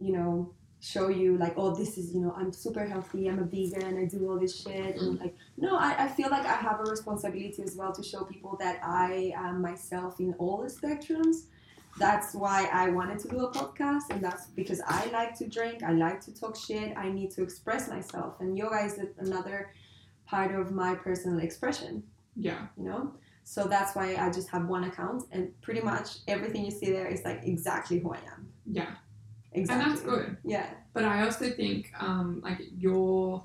you 0.00 0.12
know, 0.12 0.54
show 0.80 1.08
you 1.08 1.38
like, 1.38 1.54
oh, 1.56 1.74
this 1.74 1.96
is, 1.96 2.14
you 2.14 2.20
know, 2.20 2.34
I'm 2.36 2.52
super 2.52 2.84
healthy. 2.84 3.28
I'm 3.28 3.38
a 3.38 3.44
vegan. 3.44 3.98
I 3.98 4.04
do 4.04 4.30
all 4.30 4.38
this 4.38 4.62
shit, 4.62 4.96
and 4.96 5.14
mm-hmm. 5.14 5.22
like, 5.22 5.34
no, 5.56 5.78
I, 5.78 6.04
I 6.04 6.08
feel 6.08 6.28
like 6.30 6.44
I 6.44 6.56
have 6.56 6.80
a 6.80 6.90
responsibility 6.90 7.62
as 7.62 7.74
well 7.74 7.92
to 7.92 8.02
show 8.02 8.24
people 8.24 8.54
that 8.60 8.80
I 8.84 9.32
am 9.34 9.62
myself 9.62 10.20
in 10.20 10.34
all 10.34 10.58
the 10.62 10.68
spectrums 10.68 11.46
that's 11.98 12.34
why 12.34 12.68
I 12.72 12.90
wanted 12.90 13.18
to 13.20 13.28
do 13.28 13.38
a 13.46 13.52
podcast, 13.52 14.10
and 14.10 14.22
that's 14.22 14.46
because 14.48 14.80
I 14.86 15.06
like 15.10 15.36
to 15.38 15.48
drink, 15.48 15.82
I 15.82 15.92
like 15.92 16.20
to 16.22 16.34
talk 16.34 16.56
shit, 16.56 16.96
I 16.96 17.10
need 17.10 17.30
to 17.32 17.42
express 17.42 17.88
myself, 17.88 18.34
and 18.40 18.56
yoga 18.56 18.84
is 18.84 18.98
another 19.18 19.72
part 20.26 20.54
of 20.54 20.72
my 20.72 20.94
personal 20.94 21.38
expression, 21.40 22.02
Yeah. 22.36 22.66
you 22.76 22.84
know. 22.84 23.12
So 23.44 23.64
that's 23.64 23.96
why 23.96 24.16
I 24.16 24.30
just 24.30 24.48
have 24.50 24.66
one 24.66 24.84
account, 24.84 25.24
and 25.32 25.58
pretty 25.62 25.80
much 25.80 26.18
everything 26.28 26.64
you 26.64 26.70
see 26.70 26.90
there 26.92 27.06
is 27.08 27.22
like 27.24 27.40
exactly 27.44 27.98
who 27.98 28.12
I 28.12 28.18
am. 28.34 28.48
Yeah. 28.70 28.90
Exactly. 29.52 29.82
And 29.82 29.92
that's 29.92 30.02
good. 30.04 30.36
Yeah. 30.44 30.66
But 30.92 31.04
I 31.04 31.22
also 31.24 31.48
think 31.50 31.90
um, 31.98 32.40
like 32.44 32.60
you're 32.76 33.42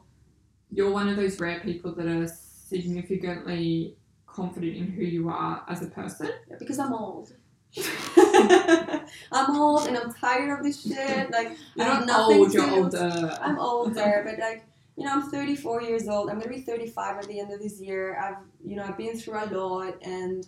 you're 0.70 0.92
one 0.92 1.08
of 1.08 1.16
those 1.16 1.40
rare 1.40 1.62
people 1.62 1.94
that 1.96 2.08
are 2.08 2.28
significantly 2.28 3.96
confident 4.28 4.76
in 4.76 4.88
who 4.88 5.04
you 5.04 5.30
are 5.30 5.64
as 5.70 5.82
a 5.82 5.88
person. 5.88 6.30
Yeah, 6.50 6.56
because 6.60 6.80
I'm 6.80 6.94
old. 6.94 7.34
I'm 9.32 9.60
old 9.60 9.88
and 9.88 9.98
I'm 9.98 10.14
tired 10.14 10.58
of 10.60 10.64
this 10.64 10.84
shit. 10.84 11.32
Like 11.32 11.58
You're 11.76 11.88
I 11.88 12.06
nothing 12.06 12.38
old, 12.38 12.54
you're 12.54 12.70
older. 12.70 13.38
I'm 13.42 13.60
older, 13.60 14.22
but 14.26 14.40
like 14.40 14.66
you 14.96 15.06
know, 15.06 15.14
I'm 15.14 15.24
34 15.32 15.82
years 15.82 16.08
old. 16.08 16.30
I'm 16.30 16.38
gonna 16.40 16.52
be 16.52 16.62
35 16.62 17.18
at 17.18 17.28
the 17.28 17.40
end 17.40 17.52
of 17.52 17.60
this 17.60 17.82
year. 17.82 18.20
I've 18.20 18.44
you 18.66 18.76
know 18.76 18.84
I've 18.84 18.98
been 18.98 19.18
through 19.18 19.40
a 19.44 19.46
lot, 19.46 19.96
and 20.04 20.46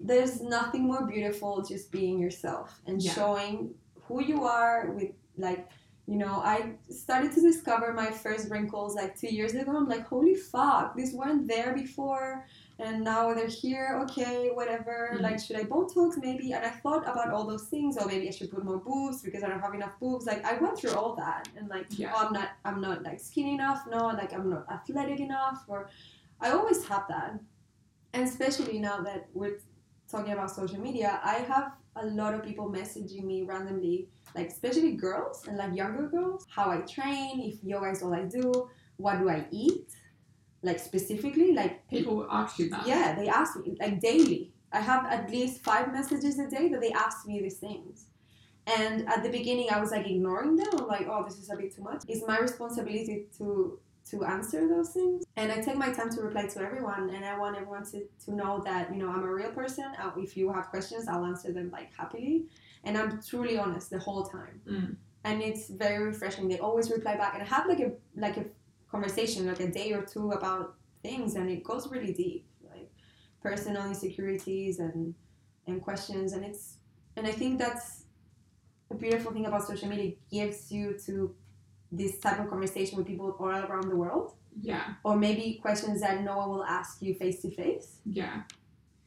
there's 0.00 0.40
nothing 0.40 0.84
more 0.86 1.06
beautiful 1.06 1.62
just 1.62 1.90
being 1.92 2.18
yourself 2.18 2.80
and 2.86 3.00
Yeah. 3.02 3.12
showing 3.12 3.74
who 4.06 4.22
you 4.22 4.44
are 4.44 4.90
with 4.90 5.10
like. 5.36 5.68
You 6.10 6.16
know, 6.16 6.40
I 6.42 6.72
started 6.88 7.32
to 7.34 7.42
discover 7.42 7.92
my 7.92 8.10
first 8.10 8.48
wrinkles 8.50 8.94
like 8.96 9.14
two 9.20 9.26
years 9.28 9.52
ago. 9.52 9.76
I'm 9.76 9.86
like, 9.86 10.06
holy 10.06 10.34
fuck, 10.34 10.96
these 10.96 11.12
weren't 11.12 11.46
there 11.46 11.74
before, 11.74 12.46
and 12.78 13.02
now 13.02 13.34
they're 13.34 13.48
here. 13.48 13.98
Okay, 14.04 14.50
whatever. 14.50 15.10
Mhm. 15.14 15.20
Like, 15.22 15.38
should 15.40 15.56
I 15.56 15.64
Botox 15.64 16.16
maybe? 16.20 16.52
And 16.52 16.64
I 16.64 16.70
thought 16.70 17.02
about 17.12 17.30
all 17.30 17.44
those 17.44 17.64
things. 17.64 17.96
Or 17.98 18.06
maybe 18.06 18.28
I 18.28 18.30
should 18.30 18.50
put 18.50 18.64
more 18.64 18.78
boobs 18.78 19.22
because 19.22 19.42
I 19.42 19.48
don't 19.48 19.60
have 19.60 19.74
enough 19.74 19.98
boobs. 19.98 20.26
Like, 20.26 20.44
I 20.44 20.54
went 20.58 20.78
through 20.78 20.94
all 20.94 21.14
that, 21.16 21.48
and 21.56 21.68
like, 21.68 21.86
Yeah. 21.90 22.12
oh, 22.14 22.26
I'm 22.26 22.32
not, 22.32 22.50
I'm 22.64 22.80
not 22.80 23.02
like 23.02 23.18
skinny 23.20 23.54
enough. 23.54 23.80
No, 23.90 24.06
like 24.20 24.32
I'm 24.32 24.48
not 24.48 24.64
athletic 24.70 25.20
enough. 25.20 25.64
Or 25.68 25.90
I 26.40 26.50
always 26.50 26.86
have 26.86 27.04
that, 27.08 27.40
and 28.12 28.22
especially 28.28 28.78
now 28.78 29.00
that 29.02 29.28
we're 29.34 29.58
talking 30.10 30.32
about 30.32 30.50
social 30.50 30.80
media, 30.80 31.20
I 31.22 31.36
have 31.52 31.72
a 31.96 32.06
lot 32.06 32.32
of 32.32 32.44
people 32.44 32.70
messaging 32.70 33.24
me 33.24 33.42
randomly, 33.42 34.08
like 34.36 34.48
especially 34.48 34.92
girls 34.92 35.46
and 35.48 35.56
like 35.58 35.74
younger 35.74 36.06
girls, 36.08 36.46
how 36.48 36.70
I 36.70 36.78
train, 36.82 37.40
if 37.40 37.62
yoga 37.64 37.90
is 37.90 38.02
all 38.04 38.14
I 38.14 38.22
do, 38.22 38.52
what 38.98 39.18
do 39.18 39.28
I 39.28 39.46
eat, 39.50 39.90
like 40.62 40.78
specifically, 40.78 41.52
like 41.52 41.88
People 41.88 42.26
ask 42.30 42.58
you 42.58 42.68
that. 42.70 42.86
yeah, 42.86 43.14
they 43.14 43.28
ask 43.28 43.56
me 43.58 43.76
like 43.80 44.00
daily. 44.00 44.52
I 44.72 44.80
have 44.80 45.06
at 45.06 45.30
least 45.30 45.62
five 45.62 45.92
messages 45.92 46.38
a 46.38 46.48
day 46.48 46.68
that 46.68 46.80
they 46.80 46.92
ask 46.92 47.26
me 47.26 47.40
these 47.40 47.56
things. 47.58 48.06
And 48.66 49.08
at 49.08 49.22
the 49.22 49.30
beginning, 49.30 49.68
I 49.70 49.80
was 49.80 49.92
like 49.92 50.06
ignoring 50.06 50.56
them. 50.56 50.68
I'm 50.78 50.86
like, 50.86 51.06
oh, 51.08 51.24
this 51.24 51.38
is 51.38 51.48
a 51.50 51.56
bit 51.56 51.74
too 51.74 51.82
much. 51.82 52.02
It's 52.06 52.26
my 52.26 52.38
responsibility 52.38 53.26
to 53.38 53.78
to 54.10 54.24
answer 54.24 54.66
those 54.66 54.90
things, 54.90 55.24
and 55.36 55.52
I 55.52 55.60
take 55.60 55.76
my 55.76 55.92
time 55.92 56.08
to 56.10 56.22
reply 56.22 56.46
to 56.46 56.60
everyone. 56.60 57.10
And 57.10 57.26
I 57.26 57.38
want 57.38 57.56
everyone 57.56 57.84
to, 57.90 58.06
to 58.24 58.34
know 58.34 58.62
that 58.64 58.90
you 58.92 58.98
know 59.00 59.10
I'm 59.10 59.22
a 59.22 59.30
real 59.32 59.50
person. 59.50 59.84
Uh, 60.02 60.12
if 60.16 60.34
you 60.36 60.50
have 60.52 60.68
questions, 60.68 61.08
I'll 61.08 61.26
answer 61.26 61.52
them 61.52 61.70
like 61.70 61.90
happily, 61.94 62.46
and 62.84 62.96
I'm 62.96 63.20
truly 63.22 63.58
honest 63.58 63.90
the 63.90 63.98
whole 63.98 64.24
time. 64.24 64.60
Mm. 64.66 64.96
And 65.24 65.42
it's 65.42 65.68
very 65.68 66.04
refreshing. 66.04 66.48
They 66.48 66.58
always 66.58 66.90
reply 66.90 67.16
back, 67.16 67.34
and 67.34 67.42
I 67.42 67.46
have 67.46 67.66
like 67.66 67.80
a 67.80 67.92
like 68.16 68.38
a 68.38 68.44
conversation, 68.90 69.46
like 69.46 69.60
a 69.60 69.70
day 69.70 69.92
or 69.92 70.02
two 70.02 70.32
about 70.32 70.74
things, 71.02 71.34
and 71.34 71.48
it 71.50 71.62
goes 71.64 71.88
really 71.90 72.12
deep, 72.12 72.46
like 72.70 72.90
personal 73.42 73.86
insecurities 73.86 74.78
and 74.78 75.14
and 75.66 75.82
questions, 75.82 76.32
and 76.32 76.44
it's 76.44 76.76
and 77.16 77.26
I 77.26 77.32
think 77.32 77.58
that's 77.58 78.04
a 78.90 78.94
beautiful 78.94 79.32
thing 79.32 79.46
about 79.46 79.66
social 79.66 79.88
media. 79.88 80.06
It 80.12 80.18
gives 80.30 80.72
you 80.72 80.96
to 81.06 81.34
this 81.92 82.18
type 82.18 82.38
of 82.40 82.48
conversation 82.48 82.96
with 82.98 83.06
people 83.06 83.34
all 83.38 83.48
around 83.48 83.88
the 83.88 83.96
world, 83.96 84.32
Yeah. 84.60 84.94
or 85.04 85.16
maybe 85.16 85.58
questions 85.60 86.00
that 86.00 86.22
no 86.22 86.36
one 86.36 86.48
will 86.50 86.64
ask 86.64 87.02
you 87.02 87.14
face 87.14 87.40
to 87.42 87.50
face. 87.50 87.98
Yeah. 88.04 88.42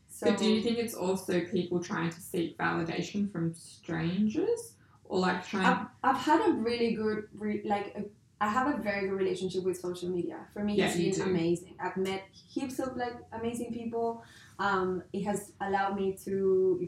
So 0.10 0.28
but 0.30 0.40
do 0.40 0.46
you 0.46 0.62
think 0.62 0.78
it's 0.78 0.94
also 0.94 1.42
people 1.46 1.80
trying 1.82 2.10
to 2.12 2.20
seek 2.22 2.58
validation 2.58 3.32
from 3.32 3.54
strangers? 3.54 4.74
Or 5.06 5.20
like 5.20 5.46
trying 5.48 5.66
I've, 5.66 5.88
I've 6.04 6.18
had 6.22 6.42
a 6.50 6.54
really 6.54 6.94
good 6.94 7.28
re- 7.34 7.64
like 7.66 7.94
a, 7.96 8.04
I 8.42 8.48
have 8.48 8.68
a 8.76 8.78
very 8.90 9.08
good 9.08 9.18
relationship 9.24 9.64
with 9.64 9.78
social 9.88 10.10
media. 10.10 10.40
For 10.54 10.62
me, 10.68 10.74
Yeah, 10.76 10.88
it's 10.88 10.98
been 10.98 11.12
do. 11.26 11.32
amazing. 11.32 11.76
I've 11.84 11.96
met 12.10 12.24
heaps 12.54 12.78
of 12.80 12.98
like 12.98 13.14
amazing 13.40 13.72
people. 13.80 14.24
Um, 14.68 15.04
it 15.14 15.24
has 15.30 15.40
allowed 15.68 15.94
me 16.02 16.08
to 16.26 16.34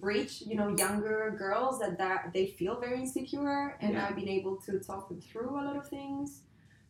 reach 0.01 0.33
you 0.49 0.55
know 0.59 0.69
younger 0.85 1.19
girls 1.43 1.79
that, 1.81 1.93
that 2.03 2.19
they 2.35 2.47
feel 2.59 2.75
very 2.85 2.99
insecure, 3.05 3.77
and 3.81 3.93
Yeah. 3.93 4.03
I've 4.07 4.15
been 4.21 4.33
able 4.39 4.55
to 4.67 4.71
talk 4.79 5.09
them 5.09 5.21
through 5.21 5.51
a 5.61 5.63
lot 5.67 5.77
of 5.81 5.85
things. 5.97 6.41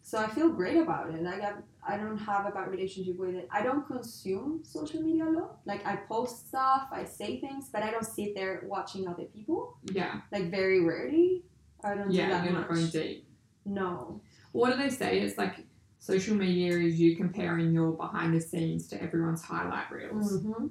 So 0.10 0.18
I 0.26 0.28
feel 0.38 0.50
great 0.62 0.78
about 0.86 1.06
it. 1.14 1.22
Like 1.30 1.42
I, 1.50 1.52
I 1.92 1.94
don't 2.02 2.18
have 2.30 2.44
a 2.46 2.52
bad 2.58 2.68
relationship 2.76 3.18
with 3.24 3.36
it. 3.36 3.46
I 3.58 3.62
don't 3.68 3.86
consume 3.94 4.50
social 4.78 5.02
media 5.02 5.26
a 5.26 5.34
lot. 5.40 5.52
Like 5.66 5.86
I 5.92 5.96
post 6.14 6.48
stuff, 6.50 6.84
I 6.92 7.04
say 7.20 7.40
things, 7.46 7.64
but 7.74 7.84
I 7.84 7.90
don't 7.92 8.06
sit 8.20 8.30
there 8.36 8.54
watching 8.76 9.08
other 9.12 9.26
people. 9.36 9.78
Yeah. 10.00 10.14
Like 10.32 10.46
very 10.52 10.80
rarely. 10.92 11.44
I 11.84 11.96
don't 11.96 12.10
do 12.10 12.16
Yeah, 12.18 12.30
that 12.32 12.44
you're 12.46 12.54
not 12.60 12.68
going 12.70 12.88
deep. 12.88 13.28
No. 13.66 14.22
What 14.54 14.72
do 14.72 14.78
they 14.78 14.90
say? 14.90 15.20
It's 15.20 15.38
like 15.38 15.56
social 16.00 16.36
media 16.36 16.78
is 16.78 17.00
you 17.00 17.16
comparing 17.18 17.74
your 17.74 17.92
behind 17.92 18.34
the 18.34 18.40
scenes 18.42 18.88
to 18.88 19.02
everyone's 19.02 19.44
highlight 19.44 19.92
reels. 19.92 20.42
Mm-hmm. 20.42 20.68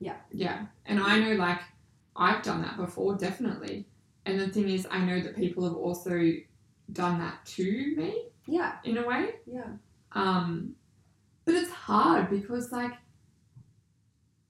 Yeah. 0.00 0.16
Yeah. 0.32 0.66
And 0.86 0.98
I 1.00 1.18
know 1.20 1.34
like 1.34 1.60
I've 2.16 2.42
done 2.42 2.62
that 2.62 2.76
before, 2.76 3.16
definitely. 3.16 3.86
And 4.26 4.40
the 4.40 4.48
thing 4.48 4.68
is 4.68 4.86
I 4.90 4.98
know 5.04 5.20
that 5.20 5.36
people 5.36 5.64
have 5.64 5.76
also 5.76 6.18
done 6.92 7.18
that 7.20 7.44
to 7.56 7.94
me 7.96 8.24
Yeah. 8.46 8.76
in 8.84 8.96
a 8.98 9.06
way. 9.06 9.34
Yeah. 9.46 9.68
Um 10.12 10.74
but 11.44 11.54
it's 11.54 11.70
hard 11.70 12.30
because 12.30 12.72
like 12.72 12.92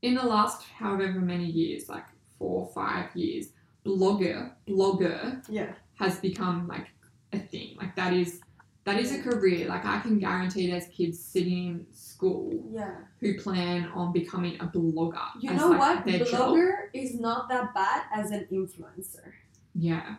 in 0.03 0.15
the 0.15 0.23
last 0.25 0.63
however 0.79 1.21
many 1.21 1.45
years, 1.47 1.89
like 1.89 2.07
four 2.39 2.67
or 2.67 2.73
five 2.73 3.15
years, 3.17 3.49
blogger 3.85 4.53
blogger 4.69 5.45
Yeah. 5.49 5.73
has 5.99 6.21
become 6.21 6.69
like 6.69 6.87
a 7.33 7.39
thing. 7.39 7.77
Like 7.79 7.95
that 7.97 8.13
is 8.13 8.41
that 8.85 8.99
is 8.99 9.13
a 9.13 9.23
career. 9.23 9.69
Like 9.69 9.85
I 9.85 10.01
can 10.01 10.19
guarantee 10.19 10.71
there's 10.71 10.87
kids 10.87 11.19
sitting 11.19 11.67
in 11.67 11.87
school 11.93 12.51
Yeah. 12.73 12.95
who 13.21 13.39
plan 13.39 13.89
on 13.95 14.13
becoming 14.13 14.57
a 14.61 14.67
blogger. 14.67 15.29
You 15.41 15.53
know 15.55 15.69
like, 15.71 15.79
what? 15.79 16.07
their 16.07 16.25
job. 16.25 16.55
Blogger 16.55 16.89
is 16.95 17.21
not 17.21 17.49
that 17.51 17.75
bad 17.75 18.05
as 18.15 18.31
an 18.31 18.47
influencer. 18.51 19.33
Yeah. 19.75 20.17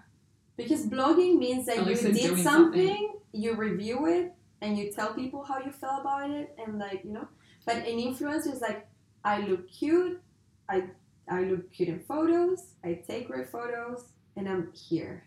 Because 0.58 0.86
blogging 0.88 1.38
means 1.38 1.66
that 1.66 1.80
At 1.80 1.88
you 1.88 1.96
did 1.96 2.22
something, 2.22 2.44
something. 2.44 3.14
you 3.32 3.56
review 3.56 4.06
it, 4.06 4.34
and 4.62 4.78
you 4.78 4.92
tell 4.92 5.14
people 5.14 5.44
how 5.44 5.58
you 5.60 5.72
felt 5.72 6.02
about 6.02 6.30
it, 6.30 6.56
and 6.64 6.78
like 6.78 7.04
you 7.04 7.14
know. 7.14 7.28
But 7.66 7.78
an 7.78 7.98
influencer 7.98 8.54
is 8.54 8.62
like, 8.62 8.88
I 9.24 9.40
look 9.48 9.70
cute, 9.72 10.22
I 10.70 10.84
I 11.28 11.44
look 11.44 11.72
cute 11.72 11.90
in 11.90 12.00
photos, 12.02 12.74
I 12.84 13.02
take 13.08 13.28
great 13.28 13.50
photos, 13.50 14.10
and 14.36 14.48
I'm 14.48 14.72
here. 14.74 15.24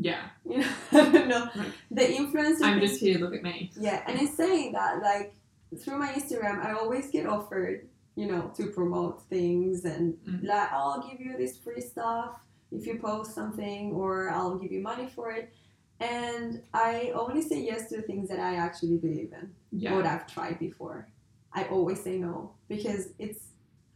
Yeah. 0.00 0.22
You 0.44 1.26
know, 1.26 1.48
I. 1.54 1.58
Like, 1.58 1.72
The 1.90 2.02
influencer. 2.02 2.62
I'm 2.62 2.80
just 2.80 3.00
here, 3.00 3.18
look 3.18 3.34
at 3.34 3.42
me. 3.42 3.70
Yeah, 3.78 4.02
and 4.06 4.18
in 4.20 4.28
saying 4.28 4.72
that, 4.72 5.02
like 5.02 5.34
through 5.80 5.98
my 5.98 6.12
Instagram, 6.12 6.64
I 6.64 6.72
always 6.72 7.10
get 7.10 7.26
offered, 7.26 7.86
you 8.16 8.26
know, 8.26 8.50
to 8.56 8.66
promote 8.66 9.22
things 9.28 9.84
and 9.84 10.14
Mm. 10.26 10.44
like 10.44 10.72
I'll 10.72 11.02
give 11.08 11.20
you 11.20 11.36
this 11.36 11.56
free 11.58 11.80
stuff 11.80 12.40
if 12.70 12.86
you 12.86 12.98
post 12.98 13.34
something, 13.34 13.92
or 13.92 14.30
I'll 14.30 14.56
give 14.58 14.72
you 14.72 14.82
money 14.82 15.08
for 15.16 15.30
it. 15.32 15.52
And 16.00 16.62
I 16.72 17.10
only 17.14 17.42
say 17.42 17.60
yes 17.62 17.88
to 17.90 18.02
things 18.02 18.28
that 18.28 18.38
I 18.40 18.54
actually 18.56 18.98
believe 18.98 19.32
in. 19.32 19.50
Yeah. 19.72 19.94
what 19.96 20.06
I've 20.06 20.26
tried 20.26 20.58
before. 20.58 21.08
I 21.52 21.64
always 21.64 22.02
say 22.02 22.16
no 22.18 22.52
because 22.68 23.08
it's 23.18 23.42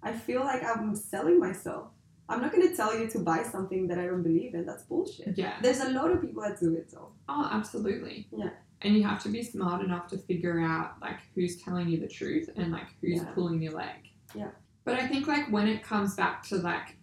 I 0.03 0.13
feel 0.13 0.41
like 0.41 0.63
I'm 0.65 0.95
selling 0.97 1.39
myself. 1.39 1.89
I'm 2.33 2.41
not 2.41 2.51
gonna 2.51 2.75
tell 2.75 2.99
you 2.99 3.09
to 3.09 3.19
buy 3.19 3.43
something 3.43 3.87
that 3.89 3.99
I 3.99 4.07
don't 4.07 4.23
believe 4.23 4.55
in. 4.55 4.65
That's 4.65 4.85
bullshit. 4.85 5.37
Yeah. 5.37 5.55
There's 5.61 5.81
a 5.81 5.91
lot 5.91 6.11
of 6.11 6.23
people 6.23 6.43
that 6.43 6.59
do 6.59 6.75
it 6.75 6.91
though. 6.91 7.13
Oh, 7.29 7.49
absolutely. 7.53 8.27
Yeah. 8.33 8.51
And 8.81 8.95
you 8.97 9.05
have 9.05 9.23
to 9.25 9.29
be 9.29 9.43
smart 9.43 9.85
enough 9.85 10.09
to 10.09 10.19
figure 10.19 10.59
out 10.61 10.95
like 11.01 11.19
who's 11.35 11.63
telling 11.63 11.89
you 11.89 11.99
the 12.01 12.09
truth 12.09 12.49
and 12.57 12.73
like 12.73 12.89
who's 13.01 13.19
Yeah. 13.19 13.35
pulling 13.35 13.63
your 13.63 13.75
leg. 13.75 14.09
Yeah. 14.35 14.51
But 14.85 14.99
I 14.99 15.07
think 15.07 15.27
like 15.27 15.53
when 15.53 15.69
it 15.69 15.83
comes 15.83 16.17
back 16.17 16.43
to 16.49 16.57
like 16.57 16.97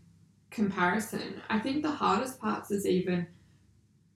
comparison, 0.50 1.42
I 1.50 1.60
think 1.60 1.84
the 1.84 1.92
hardest 1.92 2.39
parts 2.39 2.72
is 2.72 2.88
even 2.88 3.28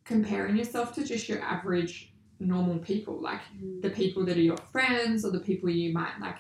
comparing 0.04 0.58
yourself 0.58 0.94
to 0.96 1.04
just 1.04 1.30
your 1.30 1.42
average 1.42 2.14
normal 2.40 2.80
people, 2.80 3.22
like 3.22 3.42
mm-hmm. 3.56 3.82
the 3.82 3.90
people 3.92 4.26
that 4.26 4.36
are 4.36 4.42
your 4.42 4.58
friends 4.72 5.24
or 5.24 5.32
the 5.32 5.40
people 5.40 5.70
you 5.70 5.94
might 5.94 6.20
like 6.20 6.38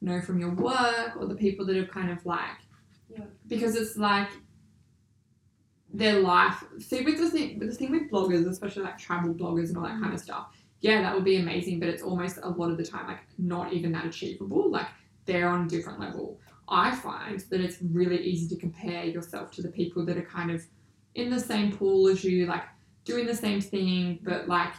know 0.00 0.20
from 0.20 0.38
your 0.38 0.50
work 0.50 1.16
or 1.18 1.26
the 1.26 1.34
people 1.34 1.64
that 1.66 1.76
are 1.76 1.86
kind 1.86 2.10
of 2.10 2.24
like 2.26 2.63
Yeah. 3.16 3.24
because 3.46 3.76
it's 3.76 3.96
like 3.96 4.28
their 5.92 6.20
life. 6.20 6.64
See 6.78 7.02
with 7.02 7.18
the 7.18 7.30
thing 7.30 7.58
with 7.58 7.70
the 7.70 7.74
thing 7.74 7.90
with 7.90 8.10
bloggers 8.10 8.48
especially 8.48 8.82
like 8.82 8.98
travel 8.98 9.34
bloggers 9.34 9.68
and 9.68 9.78
all 9.78 9.84
that 9.84 10.00
kind 10.00 10.12
of 10.12 10.20
mm. 10.20 10.24
stuff 10.24 10.48
yeah 10.80 11.00
that 11.00 11.14
would 11.14 11.24
be 11.24 11.36
amazing 11.36 11.80
but 11.80 11.88
it's 11.88 12.02
almost 12.02 12.38
a 12.42 12.48
lot 12.48 12.70
of 12.70 12.76
the 12.76 12.84
time 12.84 13.06
like 13.06 13.20
not 13.38 13.72
even 13.72 13.92
that 13.92 14.04
achievable. 14.04 14.70
Like 14.70 14.88
they're 15.24 15.48
on 15.48 15.66
a 15.66 15.68
different 15.68 16.00
level. 16.00 16.38
I 16.68 16.94
find 16.94 17.40
that 17.50 17.60
it's 17.60 17.78
really 17.80 18.18
easy 18.22 18.48
to 18.54 18.60
compare 18.60 19.04
yourself 19.04 19.50
to 19.52 19.62
the 19.62 19.68
people 19.68 20.04
that 20.06 20.16
are 20.16 20.22
kind 20.22 20.50
of 20.50 20.64
in 21.14 21.30
the 21.30 21.40
same 21.40 21.76
pool 21.76 22.08
as 22.08 22.24
you 22.24 22.46
like 22.46 22.64
doing 23.04 23.26
the 23.26 23.34
same 23.34 23.60
thing 23.60 24.18
but 24.22 24.48
like 24.48 24.72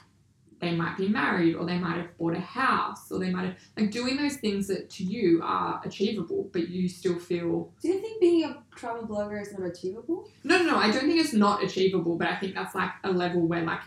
they 0.65 0.75
might 0.75 0.97
be 0.97 1.07
married 1.07 1.53
or 1.55 1.63
they 1.65 1.77
might 1.85 1.97
have 2.01 2.11
bought 2.17 2.35
a 2.35 2.39
house 2.61 3.11
or 3.11 3.17
they 3.19 3.29
might 3.35 3.45
have 3.49 3.55
like 3.77 3.89
doing 3.91 4.15
those 4.17 4.37
things 4.37 4.67
that 4.67 4.89
to 4.95 5.03
you 5.03 5.41
are 5.43 5.79
achievable 5.85 6.41
but 6.53 6.63
you 6.75 6.89
still 6.89 7.17
feel 7.29 7.71
Do 7.81 7.87
you 7.89 7.99
think 8.03 8.19
being 8.19 8.43
a 8.49 8.51
travel 8.75 9.03
blogger 9.11 9.41
is 9.41 9.51
not 9.57 9.63
achievable? 9.73 10.27
no 10.43 10.57
no 10.59 10.65
no 10.71 10.77
i 10.77 10.91
don't 10.91 11.05
think 11.09 11.19
it's 11.25 11.33
not 11.33 11.63
achievable 11.63 12.15
but 12.17 12.27
i 12.27 12.35
think 12.41 12.55
that's 12.55 12.75
like 12.75 12.91
a 13.03 13.11
level 13.11 13.41
where 13.51 13.63
like 13.63 13.79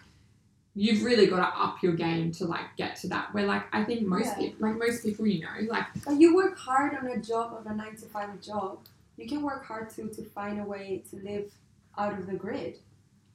you've 0.74 1.02
really 1.02 1.26
got 1.26 1.38
to 1.44 1.60
up 1.66 1.82
your 1.82 1.94
game 1.94 2.30
to 2.38 2.44
like 2.44 2.66
get 2.76 2.94
to 2.96 3.08
that 3.08 3.32
where 3.34 3.46
like 3.46 3.64
i 3.72 3.82
think 3.84 4.06
most 4.06 4.26
Yeah. 4.26 4.34
people 4.36 4.68
like 4.68 4.76
most 4.78 5.02
people 5.02 5.26
you 5.26 5.40
know 5.44 5.56
like 5.74 5.86
Like 6.06 6.20
you 6.20 6.34
work 6.36 6.56
hard 6.56 6.94
on 6.96 7.06
a 7.08 7.18
job 7.18 7.54
of 7.58 7.66
a 7.66 7.74
nine 7.74 7.96
to 7.96 8.06
five 8.06 8.30
job. 8.40 8.78
You 9.16 9.26
can 9.28 9.42
work 9.42 9.64
hard 9.66 9.90
too 9.90 10.06
to 10.16 10.22
find 10.36 10.60
a 10.60 10.64
way 10.74 11.02
to 11.10 11.16
live 11.30 11.50
out 11.96 12.12
of 12.18 12.26
the 12.30 12.34
grid. 12.44 12.74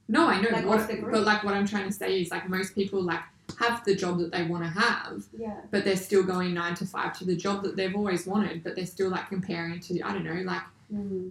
no 0.08 0.22
i 0.28 0.40
know 0.40 0.48
Like 0.56 0.64
what, 0.66 0.80
off 0.80 0.88
the 0.88 0.96
grid. 0.96 1.12
but 1.12 1.24
like 1.30 1.44
what 1.44 1.54
i'm 1.58 1.66
trying 1.66 1.88
to 1.92 1.96
say 2.02 2.10
is 2.22 2.30
like 2.30 2.48
most 2.48 2.74
people 2.74 3.00
like 3.12 3.20
have 3.58 3.84
the 3.84 3.94
job 3.94 4.18
that 4.18 4.30
they 4.32 4.42
want 4.44 4.62
to 4.64 4.70
have 4.70 5.22
Yeah. 5.36 5.60
but 5.70 5.84
they're 5.84 5.96
still 5.96 6.22
going 6.22 6.54
nine 6.54 6.74
to 6.76 6.86
five 6.86 7.16
to 7.18 7.24
the 7.24 7.36
job 7.36 7.62
that 7.64 7.76
they've 7.76 7.94
always 7.94 8.26
wanted 8.26 8.62
but 8.64 8.74
they're 8.76 8.86
still 8.86 9.10
like 9.10 9.28
comparing 9.28 9.80
to 9.80 10.00
i 10.02 10.12
don't 10.12 10.24
know 10.24 10.42
like 10.42 10.62
Mm. 10.92 11.30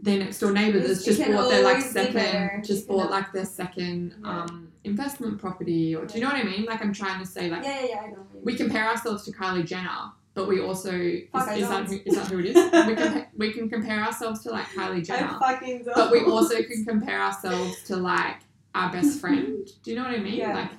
their 0.00 0.18
next 0.18 0.38
door 0.38 0.52
neighbor 0.52 0.80
that's 0.80 1.04
just 1.04 1.18
bought 1.20 1.50
their 1.50 1.62
like 1.62 1.76
always 1.76 1.88
be 1.88 2.00
better, 2.00 2.12
second 2.14 2.64
just 2.64 2.88
bought 2.88 3.10
like 3.10 3.32
their 3.32 3.44
second 3.44 4.14
Yeah. 4.22 4.42
um 4.44 4.68
investment 4.84 5.38
property 5.38 5.94
or 5.94 6.06
do 6.06 6.14
you 6.14 6.24
know 6.24 6.30
what 6.30 6.36
I 6.40 6.42
mean? 6.44 6.64
Like 6.64 6.80
I'm 6.80 6.94
trying 6.94 7.20
to 7.20 7.26
say 7.26 7.50
like 7.50 7.62
yeah, 7.64 7.80
yeah, 7.80 7.86
yeah, 7.90 8.00
I 8.00 8.06
know. 8.12 8.16
we 8.42 8.54
compare 8.54 8.86
ourselves 8.88 9.24
to 9.26 9.30
Kylie 9.32 9.66
Jenner, 9.66 10.10
but 10.32 10.48
we 10.48 10.58
also 10.62 10.90
is, 10.92 11.28
Fuck, 11.30 11.54
is 11.54 11.68
that 11.68 11.86
who, 11.86 12.00
is 12.06 12.14
that 12.16 12.26
who 12.28 12.38
it 12.38 12.46
is? 12.46 12.54
we 12.88 12.94
can 12.94 13.26
we 13.36 13.52
can 13.52 13.68
compare 13.68 14.00
ourselves 14.02 14.42
to 14.44 14.50
like 14.50 14.64
Kylie 14.68 15.04
Jenner, 15.06 15.36
I 15.38 15.52
fucking 15.52 15.84
don't. 15.84 15.94
but 15.94 16.10
we 16.10 16.20
also 16.24 16.62
can 16.70 16.82
compare 16.86 17.20
ourselves 17.20 17.82
to 17.88 17.96
like 17.96 18.36
our 18.74 18.90
best 18.90 19.20
friend. 19.20 19.68
Do 19.82 19.90
you 19.90 19.96
know 19.98 20.04
what 20.04 20.14
I 20.14 20.18
mean? 20.18 20.36
Yeah. 20.36 20.54
Like 20.54 20.70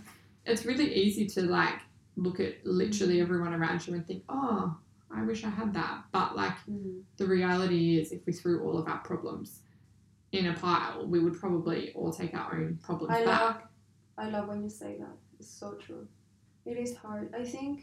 it's 0.46 0.66
really 0.66 0.94
easy 0.94 1.26
to 1.28 1.42
like 1.44 1.80
look 2.16 2.40
at 2.40 2.56
literally 2.66 3.22
everyone 3.22 3.54
around 3.54 3.86
you 3.88 3.94
and 3.94 4.06
think, 4.06 4.24
oh, 4.30 4.76
I 5.14 5.24
wish 5.24 5.44
I 5.44 5.50
had 5.50 5.74
that, 5.74 6.04
but 6.12 6.36
like 6.36 6.54
Mm. 6.70 7.02
the 7.18 7.26
reality 7.26 8.00
is 8.00 8.12
if 8.12 8.26
we 8.26 8.34
threw 8.34 8.64
all 8.64 8.78
of 8.78 8.88
our 8.88 9.00
problems 9.00 9.62
in 10.32 10.48
a 10.48 10.54
pile, 10.54 11.06
we 11.08 11.20
would 11.20 11.38
probably 11.40 11.92
all 11.94 12.12
take 12.12 12.34
our 12.34 12.56
own 12.56 12.80
problems 12.82 13.14
I 13.14 13.26
back. 13.26 13.42
love, 13.42 13.56
I 14.18 14.30
love 14.30 14.48
when 14.48 14.64
you 14.64 14.70
say 14.70 14.98
that. 15.00 15.16
It's 15.40 15.50
so 15.50 15.74
true. 15.74 16.08
It 16.66 16.78
is 16.78 16.96
hard. 16.96 17.34
I 17.38 17.44
think 17.44 17.82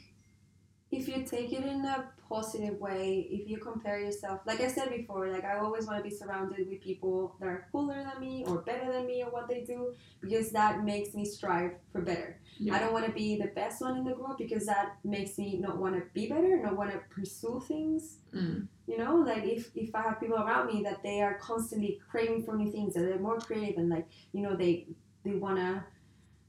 if 0.90 1.06
you 1.06 1.22
take 1.22 1.52
it 1.52 1.64
in 1.64 1.84
a 1.84 2.10
positive 2.28 2.78
way, 2.78 3.26
if 3.30 3.48
you 3.48 3.58
compare 3.58 4.00
yourself, 4.00 4.40
like 4.46 4.60
I 4.60 4.68
said 4.68 4.90
before, 4.90 5.28
like 5.28 5.44
I 5.44 5.58
always 5.58 5.86
want 5.86 5.98
to 5.98 6.08
be 6.08 6.14
surrounded 6.14 6.66
with 6.66 6.80
people 6.80 7.36
that 7.40 7.46
are 7.46 7.66
cooler 7.70 8.02
than 8.02 8.20
me 8.20 8.44
or 8.46 8.58
better 8.58 8.90
than 8.90 9.06
me 9.06 9.22
or 9.22 9.30
what 9.30 9.48
they 9.48 9.60
do 9.60 9.92
because 10.20 10.50
that 10.52 10.84
makes 10.84 11.14
me 11.14 11.24
strive 11.24 11.72
for 11.92 12.00
better. 12.00 12.40
I 12.72 12.78
don't 12.78 12.92
want 12.92 13.06
to 13.06 13.12
be 13.12 13.36
the 13.36 13.48
best 13.48 13.82
one 13.82 13.98
in 13.98 14.04
the 14.04 14.14
group 14.14 14.38
because 14.38 14.66
that 14.66 14.96
makes 15.04 15.38
me 15.38 15.58
not 15.58 15.76
want 15.76 15.94
to 15.94 16.02
be 16.12 16.28
better, 16.28 16.58
not 16.60 16.76
want 16.76 16.90
to 16.90 17.00
pursue 17.10 17.62
things. 17.66 18.18
Mm. 18.34 18.66
You 18.86 18.98
know, 18.98 19.16
like 19.16 19.44
if, 19.44 19.70
if 19.74 19.94
I 19.94 20.02
have 20.02 20.20
people 20.20 20.38
around 20.38 20.72
me 20.72 20.82
that 20.84 21.02
they 21.02 21.20
are 21.20 21.34
constantly 21.34 22.00
craving 22.10 22.44
for 22.44 22.56
new 22.56 22.70
things, 22.72 22.94
that 22.94 23.00
they're 23.02 23.18
more 23.18 23.38
creative 23.38 23.76
and 23.76 23.90
like, 23.90 24.08
you 24.32 24.42
know, 24.42 24.56
they 24.56 24.86
they 25.24 25.32
wanna 25.32 25.84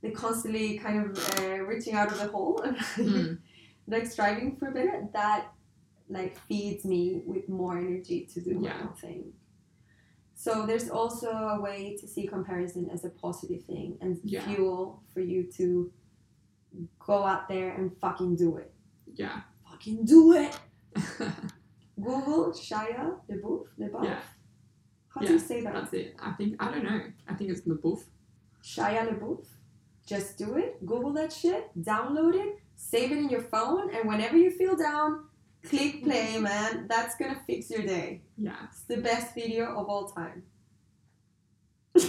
they 0.02 0.12
constantly 0.12 0.78
kind 0.78 1.06
of 1.06 1.40
uh, 1.40 1.64
reaching 1.64 1.94
out 1.94 2.12
of 2.12 2.20
the 2.20 2.28
hole 2.28 2.62
Mm. 2.96 3.40
Like 3.90 4.06
striving 4.06 4.56
for 4.58 4.72
better, 4.72 5.08
that 5.14 5.52
like 6.10 6.38
feeds 6.48 6.86
me 6.86 7.22
with 7.26 7.48
more 7.50 7.78
energy 7.78 8.26
to 8.34 8.42
do 8.42 8.56
my 8.60 8.68
Yeah. 8.70 8.82
own 8.88 8.94
thing. 8.96 9.34
So 10.36 10.66
there's 10.66 10.90
also 10.90 11.30
a 11.32 11.60
way 11.62 11.98
to 12.00 12.08
see 12.08 12.26
comparison 12.26 12.90
as 12.90 13.04
a 13.06 13.10
positive 13.10 13.64
thing 13.66 13.98
and 14.02 14.18
Yeah. 14.24 14.42
fuel 14.46 15.04
for 15.14 15.20
you 15.20 15.52
to 15.58 15.92
go 17.00 17.26
out 17.26 17.48
there 17.50 17.72
and 17.72 17.96
fucking 17.98 18.36
do 18.38 18.58
it. 18.58 18.74
Yeah. 19.14 19.42
Fucking 19.70 20.06
do 20.06 20.34
it. 20.34 20.58
Google 21.96 22.52
Shia 22.54 23.20
LaBeouf. 23.30 23.66
LaBeouf. 23.80 24.04
Yeah. 24.04 24.22
How 25.10 25.22
do 25.22 25.34
you 25.34 25.40
say 25.40 25.62
that? 25.62 25.74
That's 25.74 25.94
it. 25.94 26.16
I 26.20 26.32
think 26.34 26.56
I 26.64 26.72
don't 26.72 26.84
know. 26.84 27.02
I 27.28 27.34
think 27.34 27.50
it's 27.52 27.62
LaBeouf. 27.62 28.02
Shia 28.64 29.02
LaBeouf. 29.10 29.46
Just 30.06 30.38
do 30.38 30.56
it. 30.56 30.84
Google 30.86 31.14
that 31.14 31.32
shit. 31.34 31.70
Download 31.78 32.34
it. 32.36 32.60
Save 32.82 33.12
it 33.12 33.18
in 33.18 33.30
your 33.30 33.42
phone. 33.42 33.94
And 33.94 34.08
whenever 34.08 34.38
you 34.38 34.52
feel 34.52 34.76
down, 34.76 35.26
click 35.68 36.02
play, 36.04 36.38
man. 36.40 36.88
That's 36.88 37.16
gonna 37.18 37.40
fix 37.46 37.70
your 37.70 37.82
day. 37.84 38.22
Yeah. 38.38 38.56
It's 38.72 38.84
the 38.84 38.98
best 38.98 39.36
video 39.36 39.76
of 39.78 39.90
all 39.90 40.08
time. 40.10 40.44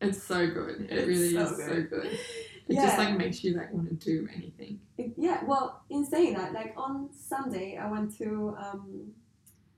It's 0.00 0.22
so 0.22 0.46
good. 0.46 0.82
It 0.82 0.92
It's 0.92 1.08
really 1.08 1.32
so 1.32 1.40
is 1.42 1.56
so 1.56 1.66
good. 1.66 1.90
good. 1.90 2.06
It 2.06 2.20
Yeah. 2.68 2.82
just 2.86 2.98
like 2.98 3.16
makes 3.18 3.42
you 3.42 3.56
like 3.56 3.72
want 3.72 3.88
to 3.88 3.96
do 3.96 4.28
anything. 4.32 4.78
It- 4.96 5.14
yeah, 5.16 5.44
well, 5.44 5.82
in 5.90 6.04
saying 6.06 6.34
that, 6.34 6.52
like 6.52 6.72
on 6.76 7.10
Sunday, 7.12 7.76
I 7.76 7.90
went 7.90 8.16
to 8.18 8.54
um, 8.64 9.12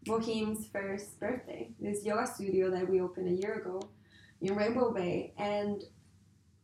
Bohem's 0.05 0.67
first 0.69 1.19
birthday, 1.19 1.71
this 1.81 2.05
yoga 2.05 2.27
studio 2.27 2.71
that 2.71 2.87
we 2.89 3.01
opened 3.01 3.29
a 3.29 3.37
year 3.43 3.55
ago 3.55 3.81
in 4.43 4.55
Rainbow 4.55 4.93
Bay. 4.93 5.33
And 5.39 5.83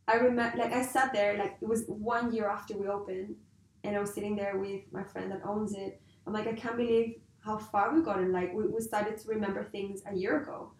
I 0.07 0.15
remember, 0.15 0.57
like, 0.57 0.71
I 0.71 0.83
sat 0.83 1.11
there, 1.13 1.37
like, 1.37 1.57
it 1.61 1.67
was 1.67 1.83
one 1.87 2.33
year 2.33 2.47
after 2.47 2.77
we 2.77 2.87
opened, 2.87 3.35
and 3.83 3.95
I 3.95 3.99
was 3.99 4.13
sitting 4.13 4.35
there 4.35 4.57
with 4.57 4.81
my 4.91 5.03
friend 5.03 5.31
that 5.31 5.41
owns 5.45 5.73
it. 5.73 6.01
I'm 6.25 6.33
like, 6.33 6.47
I 6.47 6.53
can't 6.53 6.77
believe 6.77 7.15
how 7.39 7.57
far 7.57 7.93
we've 7.93 8.05
gotten. 8.05 8.31
Like, 8.31 8.53
we, 8.53 8.67
we 8.67 8.81
started 8.81 9.17
to 9.17 9.27
remember 9.27 9.63
things 9.65 10.01
a 10.09 10.15
year 10.15 10.41
ago. 10.41 10.71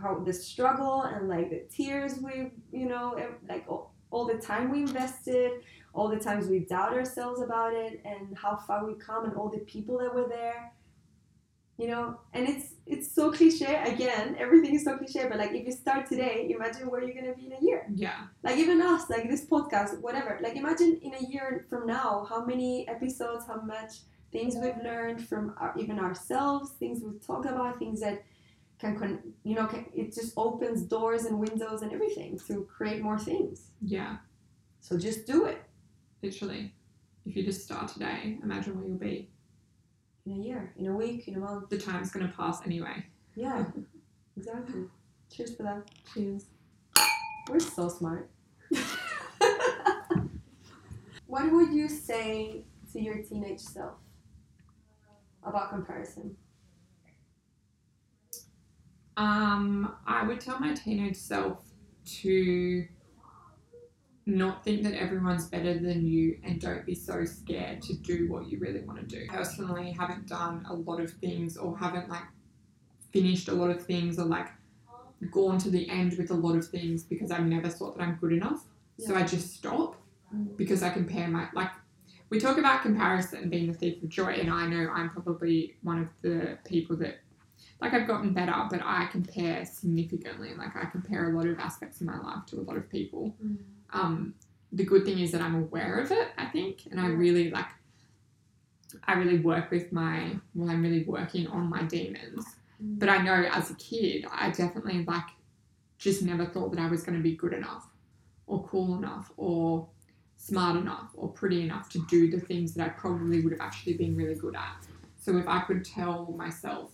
How 0.00 0.18
the 0.18 0.32
struggle 0.32 1.02
and 1.02 1.28
like 1.28 1.50
the 1.50 1.64
tears 1.70 2.18
we, 2.18 2.50
you 2.72 2.88
know, 2.88 3.20
like 3.48 3.64
all, 3.68 3.94
all 4.10 4.26
the 4.26 4.38
time 4.38 4.70
we 4.70 4.80
invested, 4.80 5.52
all 5.92 6.08
the 6.08 6.18
times 6.18 6.48
we 6.48 6.60
doubt 6.60 6.94
ourselves 6.94 7.42
about 7.42 7.74
it 7.74 8.00
and 8.04 8.36
how 8.36 8.56
far 8.56 8.86
we 8.86 8.94
come 8.94 9.26
and 9.26 9.34
all 9.34 9.50
the 9.50 9.60
people 9.60 9.98
that 9.98 10.12
were 10.14 10.28
there 10.28 10.72
you 11.78 11.86
know 11.88 12.18
and 12.34 12.48
it's 12.48 12.74
it's 12.86 13.12
so 13.14 13.30
cliche 13.32 13.74
again 13.92 14.36
everything 14.38 14.74
is 14.74 14.84
so 14.84 14.96
cliche 14.98 15.26
but 15.28 15.38
like 15.38 15.52
if 15.52 15.64
you 15.66 15.72
start 15.72 16.06
today 16.06 16.52
imagine 16.54 16.88
where 16.90 17.02
you're 17.02 17.14
gonna 17.14 17.34
be 17.34 17.46
in 17.46 17.52
a 17.52 17.60
year 17.64 17.86
Yeah. 17.94 18.24
like 18.42 18.56
even 18.58 18.80
us 18.82 19.08
like 19.08 19.28
this 19.28 19.44
podcast 19.46 19.98
whatever 20.00 20.38
like 20.42 20.56
imagine 20.56 20.98
in 21.02 21.14
a 21.14 21.24
year 21.32 21.66
from 21.70 21.86
now 21.86 22.26
how 22.28 22.44
many 22.44 22.86
episodes 22.88 23.46
how 23.46 23.60
much 23.62 23.92
things 24.32 24.54
we've 24.56 24.76
learned 24.84 25.26
from 25.26 25.54
our, 25.58 25.74
even 25.78 25.98
ourselves 25.98 26.72
things 26.78 27.00
we've 27.02 27.24
talked 27.26 27.46
about 27.46 27.78
things 27.78 28.00
that 28.00 28.22
can 28.78 28.98
con- 28.98 29.20
you 29.44 29.54
know 29.54 29.66
can, 29.66 29.86
it 29.94 30.14
just 30.14 30.32
opens 30.36 30.82
doors 30.82 31.24
and 31.24 31.38
windows 31.38 31.82
and 31.82 31.92
everything 31.92 32.38
to 32.48 32.66
create 32.76 33.00
more 33.02 33.18
things 33.18 33.70
Yeah. 33.80 34.16
so 34.80 34.96
just 34.98 35.26
do 35.26 35.46
it 35.46 35.58
Literally. 36.22 36.72
If 37.26 37.34
you 37.36 37.42
just 37.44 37.64
start 37.64 37.88
today, 37.88 38.38
imagine 38.44 38.76
where 38.76 38.86
you'll 38.86 38.96
be. 38.96 39.31
In 40.26 40.32
a 40.32 40.36
year 40.36 40.72
in 40.76 40.86
a 40.86 40.92
week 40.92 41.26
in 41.28 41.34
a 41.34 41.38
month 41.38 41.68
The 41.68 41.78
time's 41.78 42.10
gonna 42.10 42.32
pass 42.36 42.60
anyway. 42.64 43.04
Yeah, 43.34 43.64
exactly. 44.36 44.84
Cheers 45.30 45.56
for 45.56 45.62
that. 45.64 45.90
Cheers. 46.12 46.46
We're 47.48 47.60
so 47.60 47.88
smart. 47.88 48.30
what 51.26 51.50
would 51.50 51.72
you 51.72 51.88
say 51.88 52.64
to 52.92 53.00
your 53.00 53.22
teenage 53.22 53.60
self 53.60 53.94
about 55.42 55.70
comparison? 55.70 56.36
Um, 59.16 59.94
I 60.06 60.24
would 60.24 60.40
tell 60.40 60.60
my 60.60 60.72
teenage 60.74 61.16
self 61.16 61.58
to 62.20 62.86
not 64.26 64.64
think 64.64 64.82
that 64.84 64.94
everyone's 64.94 65.46
better 65.48 65.78
than 65.78 66.06
you 66.06 66.38
and 66.44 66.60
don't 66.60 66.86
be 66.86 66.94
so 66.94 67.24
scared 67.24 67.82
to 67.82 67.94
do 67.94 68.30
what 68.30 68.48
you 68.48 68.58
really 68.58 68.80
want 68.80 69.00
to 69.00 69.06
do. 69.06 69.26
Personally, 69.28 69.90
haven't 69.92 70.28
done 70.28 70.64
a 70.68 70.74
lot 70.74 71.00
of 71.00 71.10
things 71.12 71.56
or 71.56 71.76
haven't 71.76 72.08
like 72.08 72.22
finished 73.12 73.48
a 73.48 73.52
lot 73.52 73.70
of 73.70 73.84
things 73.84 74.18
or 74.18 74.24
like 74.24 74.48
gone 75.30 75.58
to 75.58 75.70
the 75.70 75.88
end 75.88 76.16
with 76.18 76.30
a 76.30 76.34
lot 76.34 76.56
of 76.56 76.66
things 76.68 77.02
because 77.02 77.30
I've 77.30 77.46
never 77.46 77.68
thought 77.68 77.96
that 77.96 78.02
I'm 78.02 78.14
good 78.20 78.32
enough. 78.32 78.64
So 78.98 79.16
I 79.16 79.22
just 79.22 79.54
stop 79.54 79.96
because 80.56 80.82
I 80.82 80.90
compare 80.90 81.28
my 81.28 81.48
like 81.52 81.70
we 82.30 82.38
talk 82.40 82.56
about 82.56 82.82
comparison 82.82 83.50
being 83.50 83.66
the 83.70 83.74
thief 83.76 84.02
of 84.02 84.08
joy 84.08 84.32
and 84.32 84.50
I 84.50 84.66
know 84.66 84.88
I'm 84.90 85.10
probably 85.10 85.76
one 85.82 85.98
of 85.98 86.08
the 86.22 86.56
people 86.64 86.96
that 86.96 87.20
like 87.80 87.92
I've 87.92 88.06
gotten 88.06 88.32
better 88.32 88.54
but 88.70 88.80
I 88.82 89.08
compare 89.10 89.64
significantly 89.66 90.54
like 90.54 90.74
I 90.74 90.86
compare 90.86 91.30
a 91.30 91.36
lot 91.36 91.46
of 91.46 91.58
aspects 91.58 92.00
of 92.00 92.06
my 92.06 92.18
life 92.18 92.46
to 92.46 92.60
a 92.60 92.62
lot 92.62 92.76
of 92.76 92.88
people 92.88 93.34
Mm. 93.44 93.58
Um, 93.92 94.34
the 94.72 94.84
good 94.84 95.04
thing 95.04 95.18
is 95.18 95.32
that 95.32 95.40
I'm 95.42 95.54
aware 95.54 95.98
of 95.98 96.10
it, 96.10 96.28
I 96.38 96.46
think, 96.46 96.86
and 96.90 97.00
I 97.00 97.06
really 97.06 97.50
like. 97.50 97.66
I 99.04 99.14
really 99.14 99.38
work 99.38 99.70
with 99.70 99.92
my. 99.92 100.36
Well, 100.54 100.70
I'm 100.70 100.82
really 100.82 101.04
working 101.04 101.46
on 101.46 101.68
my 101.68 101.82
demons, 101.82 102.44
Mm. 102.82 102.98
but 102.98 103.08
I 103.08 103.18
know 103.22 103.44
as 103.50 103.70
a 103.70 103.74
kid, 103.74 104.26
I 104.30 104.50
definitely 104.50 105.04
like, 105.04 105.28
just 105.98 106.22
never 106.22 106.46
thought 106.46 106.72
that 106.72 106.80
I 106.80 106.88
was 106.88 107.02
going 107.02 107.16
to 107.16 107.22
be 107.22 107.36
good 107.36 107.52
enough, 107.52 107.86
or 108.46 108.66
cool 108.66 108.96
enough, 108.96 109.30
or 109.36 109.88
smart 110.36 110.76
enough, 110.76 111.10
or 111.14 111.28
pretty 111.28 111.62
enough 111.62 111.88
to 111.90 112.04
do 112.08 112.30
the 112.30 112.40
things 112.40 112.74
that 112.74 112.84
I 112.86 112.88
probably 112.90 113.40
would 113.40 113.52
have 113.52 113.60
actually 113.60 113.94
been 113.94 114.16
really 114.16 114.34
good 114.34 114.56
at. 114.56 114.86
So 115.16 115.36
if 115.36 115.46
I 115.46 115.60
could 115.60 115.84
tell 115.84 116.32
myself, 116.36 116.90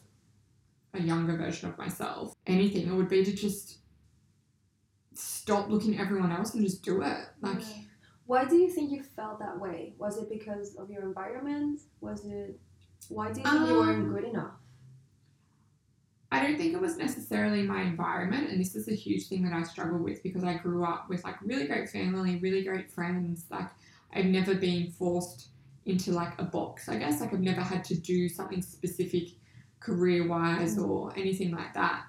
a 0.94 1.00
younger 1.00 1.36
version 1.36 1.68
of 1.68 1.78
myself, 1.78 2.34
anything, 2.46 2.86
it 2.88 2.92
would 2.92 3.08
be 3.08 3.24
to 3.24 3.32
just 3.32 3.78
stop 5.18 5.68
looking 5.68 5.94
at 5.96 6.00
everyone 6.00 6.32
else 6.32 6.54
and 6.54 6.62
just 6.64 6.82
do 6.82 7.02
it. 7.02 7.18
Like, 7.40 7.60
Yeah. 7.60 7.82
Why 8.26 8.44
do 8.44 8.56
you 8.56 8.68
think 8.70 8.90
you 8.90 9.02
felt 9.02 9.38
that 9.38 9.58
way? 9.58 9.94
Was 9.98 10.18
it 10.18 10.28
because 10.28 10.76
of 10.76 10.90
your 10.90 11.02
environment? 11.02 11.80
Was 12.00 12.24
it 12.26 12.60
why 13.08 13.32
do 13.32 13.40
you 13.40 13.46
think 13.46 13.68
you 13.68 13.74
weren't 13.74 14.02
Um, 14.06 14.12
good 14.12 14.24
enough? 14.24 14.52
I 16.30 16.42
don't 16.42 16.58
think 16.58 16.74
it 16.74 16.80
was 16.80 16.98
necessarily 16.98 17.62
my 17.62 17.80
environment, 17.82 18.50
and 18.50 18.60
this 18.60 18.74
is 18.76 18.86
a 18.88 18.94
huge 18.94 19.28
thing 19.28 19.42
that 19.44 19.54
I 19.54 19.62
struggle 19.62 19.98
with 19.98 20.22
because 20.22 20.44
I 20.44 20.58
grew 20.58 20.84
up 20.84 21.08
with 21.08 21.24
like 21.24 21.40
really 21.42 21.66
great 21.66 21.88
family, 21.88 22.36
really 22.38 22.62
great 22.62 22.90
friends. 22.90 23.46
Like, 23.50 23.68
I've 24.12 24.26
never 24.26 24.54
been 24.54 24.90
forced 24.90 25.48
into 25.86 26.12
like 26.12 26.38
a 26.38 26.44
box, 26.44 26.86
I 26.88 26.98
guess. 26.98 27.20
Like, 27.22 27.32
I've 27.32 27.40
never 27.40 27.62
had 27.62 27.82
to 27.84 27.94
do 27.96 28.28
something 28.28 28.60
specific 28.60 29.28
career 29.80 30.26
wise 30.28 30.76
Mm. 30.76 30.86
or 30.86 31.16
anything 31.16 31.52
like 31.52 31.72
that. 31.72 32.04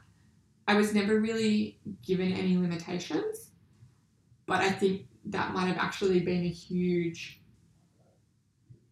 I 0.70 0.76
was 0.76 0.94
never 0.94 1.20
really 1.20 1.80
given 2.06 2.32
any 2.32 2.56
limitations, 2.56 3.50
but 4.46 4.62
I 4.62 4.70
think 4.70 5.08
that 5.26 5.52
might 5.52 5.66
have 5.66 5.80
actually 5.80 6.20
been 6.20 6.46
a 6.46 6.50
huge 6.50 7.42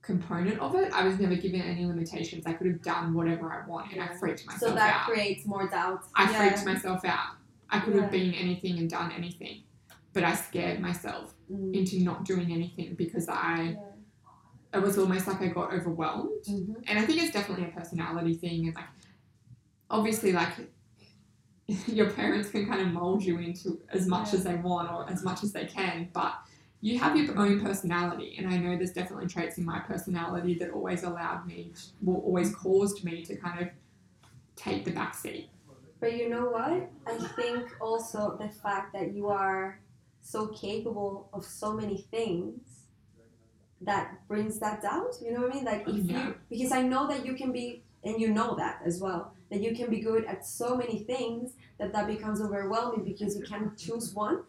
component 0.02 0.60
of 0.60 0.74
it. 0.74 0.92
I 0.92 1.06
was 1.08 1.20
never 1.20 1.36
given 1.36 1.62
any 1.62 1.86
limitations. 1.86 2.48
I 2.48 2.54
could 2.54 2.66
have 2.66 2.82
done 2.82 3.14
whatever 3.14 3.54
I 3.54 3.68
want, 3.68 3.92
and 3.92 4.02
I 4.02 4.08
freaked 4.08 4.48
myself 4.48 4.64
out. 4.64 4.70
So 4.70 4.74
that 4.74 4.96
out. 5.02 5.06
creates 5.08 5.46
more 5.46 5.68
doubts. 5.68 6.08
I 6.16 6.32
yeah. 6.32 6.38
freaked 6.40 6.66
myself 6.66 7.06
out. 7.06 7.36
I 7.70 7.80
could 7.80 7.94
Yeah. 7.94 8.02
have 8.02 8.12
been 8.12 8.34
anything 8.34 8.80
and 8.80 8.90
done 8.90 9.12
anything, 9.12 9.62
but 10.14 10.24
I 10.24 10.34
scared 10.34 10.80
myself 10.80 11.36
Mm. 11.52 11.76
into 11.76 12.00
not 12.00 12.26
doing 12.26 12.52
anything 12.52 12.96
because 12.96 13.30
I 13.30 13.78
Yeah. 14.74 14.80
it 14.80 14.82
was 14.82 14.98
almost 14.98 15.28
like 15.28 15.42
I 15.42 15.50
got 15.50 15.72
overwhelmed. 15.74 16.44
Mhm. 16.46 16.84
And 16.88 16.98
I 16.98 17.06
think 17.06 17.22
it's 17.22 17.34
definitely 17.34 17.66
a 17.66 17.72
personality 17.72 18.34
thing 18.34 18.66
and 18.66 18.76
like 18.76 18.90
obviously 19.92 20.34
like 20.34 20.54
your 21.88 22.10
parents 22.12 22.50
can 22.50 22.66
kind 22.66 22.82
of 22.82 22.88
mold 22.90 23.24
you 23.24 23.38
into 23.40 23.80
as 23.90 24.08
much 24.08 24.30
Yeah. 24.32 24.40
as 24.40 24.44
they 24.46 24.56
want 24.56 24.92
or 24.92 25.10
as 25.10 25.24
much 25.24 25.44
as 25.44 25.52
they 25.52 25.66
can, 25.66 26.10
but 26.14 26.36
you 26.80 27.00
have 27.00 27.18
your 27.18 27.38
own 27.38 27.60
personality 27.60 28.36
and 28.38 28.48
I 28.48 28.58
know 28.58 28.78
there's 28.78 28.92
definitely 28.94 29.28
traits 29.28 29.58
in 29.58 29.66
my 29.66 29.80
personality 29.80 30.54
that 30.60 30.70
always 30.70 31.04
allowed 31.04 31.46
me 31.48 31.74
well 32.02 32.18
always 32.18 32.56
caused 32.56 33.04
me 33.04 33.24
to 33.26 33.36
kind 33.36 33.60
of 33.62 33.70
take 34.56 34.86
the 34.86 34.92
back 34.92 35.14
seat. 35.16 35.50
But 36.00 36.16
you 36.16 36.30
know 36.30 36.46
what? 36.46 36.90
I 37.08 37.18
think 37.36 37.70
also 37.82 38.38
the 38.40 38.50
fact 38.50 38.94
that 38.94 39.14
you 39.14 39.28
are 39.30 39.80
so 40.22 40.48
capable 40.48 41.30
of 41.34 41.44
so 41.44 41.74
many 41.74 41.98
things 42.12 42.60
that 43.82 44.28
brings 44.28 44.60
that 44.60 44.82
doubt. 44.82 45.16
You 45.22 45.34
know 45.34 45.42
what 45.42 45.52
I 45.52 45.56
mean? 45.56 45.66
Like 45.66 45.84
oh, 45.88 45.96
if 45.96 46.06
Yeah. 46.06 46.28
you 46.28 46.36
because 46.50 46.72
I 46.72 46.82
know 46.84 47.08
that 47.08 47.26
you 47.26 47.34
can 47.34 47.52
be 47.52 47.84
and 48.04 48.22
you 48.22 48.30
know 48.32 48.56
that 48.56 48.82
as 48.86 49.02
well 49.02 49.34
that 49.50 49.62
you 49.62 49.76
can 49.76 49.90
be 49.90 50.00
good 50.00 50.26
at 50.26 50.46
so 50.46 50.76
many 50.76 51.00
things 51.00 51.54
that 51.80 51.94
that 51.94 52.08
becomes 52.08 52.42
overwhelming 52.42 53.04
because 53.04 53.38
you 53.38 53.44
can't 53.44 53.78
choose 53.78 54.14
one. 54.14 54.44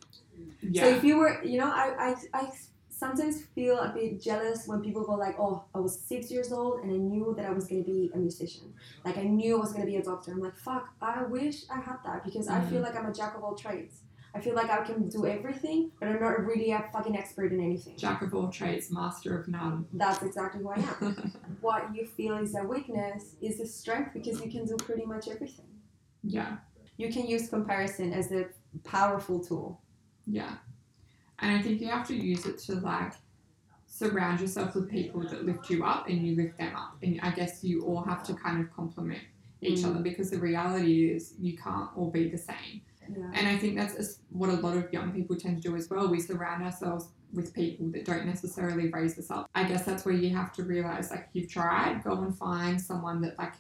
Yeah. 0.62 0.82
So 0.82 0.88
if 0.90 1.04
you 1.04 1.18
were, 1.18 1.42
you 1.44 1.58
know, 1.58 1.70
I, 1.70 2.14
I, 2.32 2.40
I 2.40 2.50
sometimes 2.98 3.44
feel 3.54 3.78
a 3.78 3.90
bit 3.90 4.20
jealous 4.20 4.66
when 4.66 4.80
people 4.80 5.04
go 5.04 5.14
like, 5.14 5.38
oh, 5.38 5.64
I 5.74 5.78
was 5.78 6.00
six 6.00 6.30
years 6.30 6.52
old 6.52 6.82
and 6.82 6.92
I 6.92 6.96
knew 6.96 7.32
that 7.37 7.46
I 7.46 7.50
was 7.50 7.66
going 7.66 7.84
to 7.84 7.90
be 7.90 8.11
a 8.14 8.18
musician. 8.18 8.72
Like 9.04 9.16
I 9.18 9.22
knew 9.22 9.56
I 9.56 9.61
was 9.61 9.72
going 9.72 9.84
to 9.84 9.90
be 9.90 9.96
a 9.96 10.02
doctor. 10.02 10.32
I'm 10.32 10.40
like, 10.40 10.56
fuck, 10.56 10.88
I 11.00 11.22
wish 11.22 11.64
I 11.70 11.80
had 11.80 11.98
that 12.04 12.24
because 12.24 12.48
I 12.48 12.61
feel 12.61 12.82
mm-hmm. 12.82 12.82
like 12.82 12.96
I'm 12.96 13.06
a 13.06 13.14
jack 13.14 13.37
of 13.37 13.44
all 13.44 13.54
trades. 13.54 14.00
I 14.34 14.40
feel 14.40 14.54
like 14.54 14.70
I 14.70 14.82
can 14.84 15.08
do 15.08 15.26
everything, 15.26 15.90
but 15.98 16.08
I'm 16.08 16.20
not 16.20 16.44
really 16.44 16.70
a 16.72 16.84
fucking 16.92 17.16
expert 17.16 17.52
in 17.52 17.60
anything. 17.60 17.96
Jack 17.96 18.22
of 18.22 18.34
all 18.34 18.48
trades, 18.48 18.90
master 18.90 19.38
of 19.38 19.48
none. 19.48 19.86
That's 19.92 20.22
exactly 20.22 20.62
who 20.62 20.68
I 20.70 20.76
am. 20.76 21.32
what 21.60 21.94
you 21.94 22.06
feel 22.06 22.36
is 22.38 22.54
a 22.54 22.62
weakness 22.62 23.36
is 23.40 23.58
a 23.60 23.66
strength 23.66 24.10
because 24.14 24.40
you 24.44 24.50
can 24.50 24.64
do 24.66 24.76
pretty 24.76 25.04
much 25.06 25.28
everything. 25.28 25.66
yeah. 26.22 26.58
You 26.98 27.12
can 27.12 27.28
use 27.28 27.48
comparison 27.48 28.12
as 28.12 28.32
a 28.32 28.46
powerful 28.82 29.38
tool. 29.38 29.80
Yeah. 30.26 30.56
And 31.38 31.56
I 31.56 31.62
think 31.62 31.80
you 31.80 31.86
have 31.88 32.04
to 32.08 32.14
use 32.16 32.44
it 32.44 32.58
to 32.66 32.72
like 32.74 33.12
surround 33.86 34.40
yourself 34.40 34.74
with 34.74 34.90
people 34.90 35.20
that 35.28 35.44
lift 35.46 35.70
you 35.70 35.84
up 35.84 36.08
and 36.08 36.26
you 36.26 36.34
lift 36.34 36.58
them 36.58 36.74
up. 36.74 36.96
And 37.04 37.20
I 37.22 37.30
guess 37.30 37.62
you 37.62 37.82
all 37.84 38.02
have 38.02 38.24
to 38.24 38.34
kind 38.34 38.60
of 38.60 38.74
complement 38.74 39.22
each 39.60 39.78
Mm. 39.80 39.90
other 39.90 40.00
because 40.02 40.30
the 40.30 40.38
reality 40.38 41.10
is 41.12 41.34
you 41.38 41.56
can't 41.56 41.88
all 41.96 42.10
be 42.10 42.28
the 42.28 42.38
same. 42.38 42.82
Yeah. 43.16 43.31
And 43.35 43.49
I 43.49 43.57
think 43.57 43.77
that's 43.77 44.21
what 44.31 44.51
a 44.51 44.55
lot 44.55 44.77
of 44.77 44.92
young 44.92 45.12
people 45.12 45.37
tend 45.37 45.62
to 45.62 45.68
do 45.68 45.77
as 45.77 45.88
well. 45.90 46.09
We 46.09 46.21
surround 46.21 46.62
ourselves 46.62 47.09
with 47.33 47.55
people 47.55 47.90
that 47.92 48.05
don't 48.05 48.27
necessarily 48.27 48.90
raise 48.90 49.18
us 49.18 49.31
up. 49.31 49.49
I 49.55 49.64
guess 49.64 49.85
that's 49.85 50.05
where 50.05 50.14
you 50.14 50.35
have 50.37 50.53
to 50.55 50.62
realize 50.62 51.11
like 51.11 51.29
you've 51.33 51.51
tried, 51.51 52.03
go 52.05 52.23
and 52.23 52.37
find 52.37 52.81
someone 52.81 53.21
that 53.23 53.38
like 53.38 53.55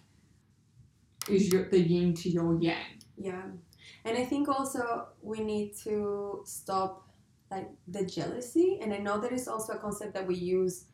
is 1.28 1.52
your, 1.52 1.68
the 1.68 1.78
yin 1.78 2.14
to 2.14 2.30
your 2.30 2.60
yang. 2.60 3.00
Yeah. 3.16 3.42
And 4.04 4.16
I 4.16 4.24
think 4.24 4.48
also 4.48 5.08
we 5.22 5.40
need 5.40 5.76
to 5.84 6.42
stop 6.44 7.08
like 7.50 7.68
the 7.88 8.04
jealousy. 8.04 8.78
And 8.82 8.92
I 8.92 8.98
know 8.98 9.18
that 9.20 9.32
is 9.32 9.48
also 9.48 9.74
a 9.74 9.78
concept 9.78 10.14
that 10.14 10.26
we 10.26 10.34
use 10.34 10.84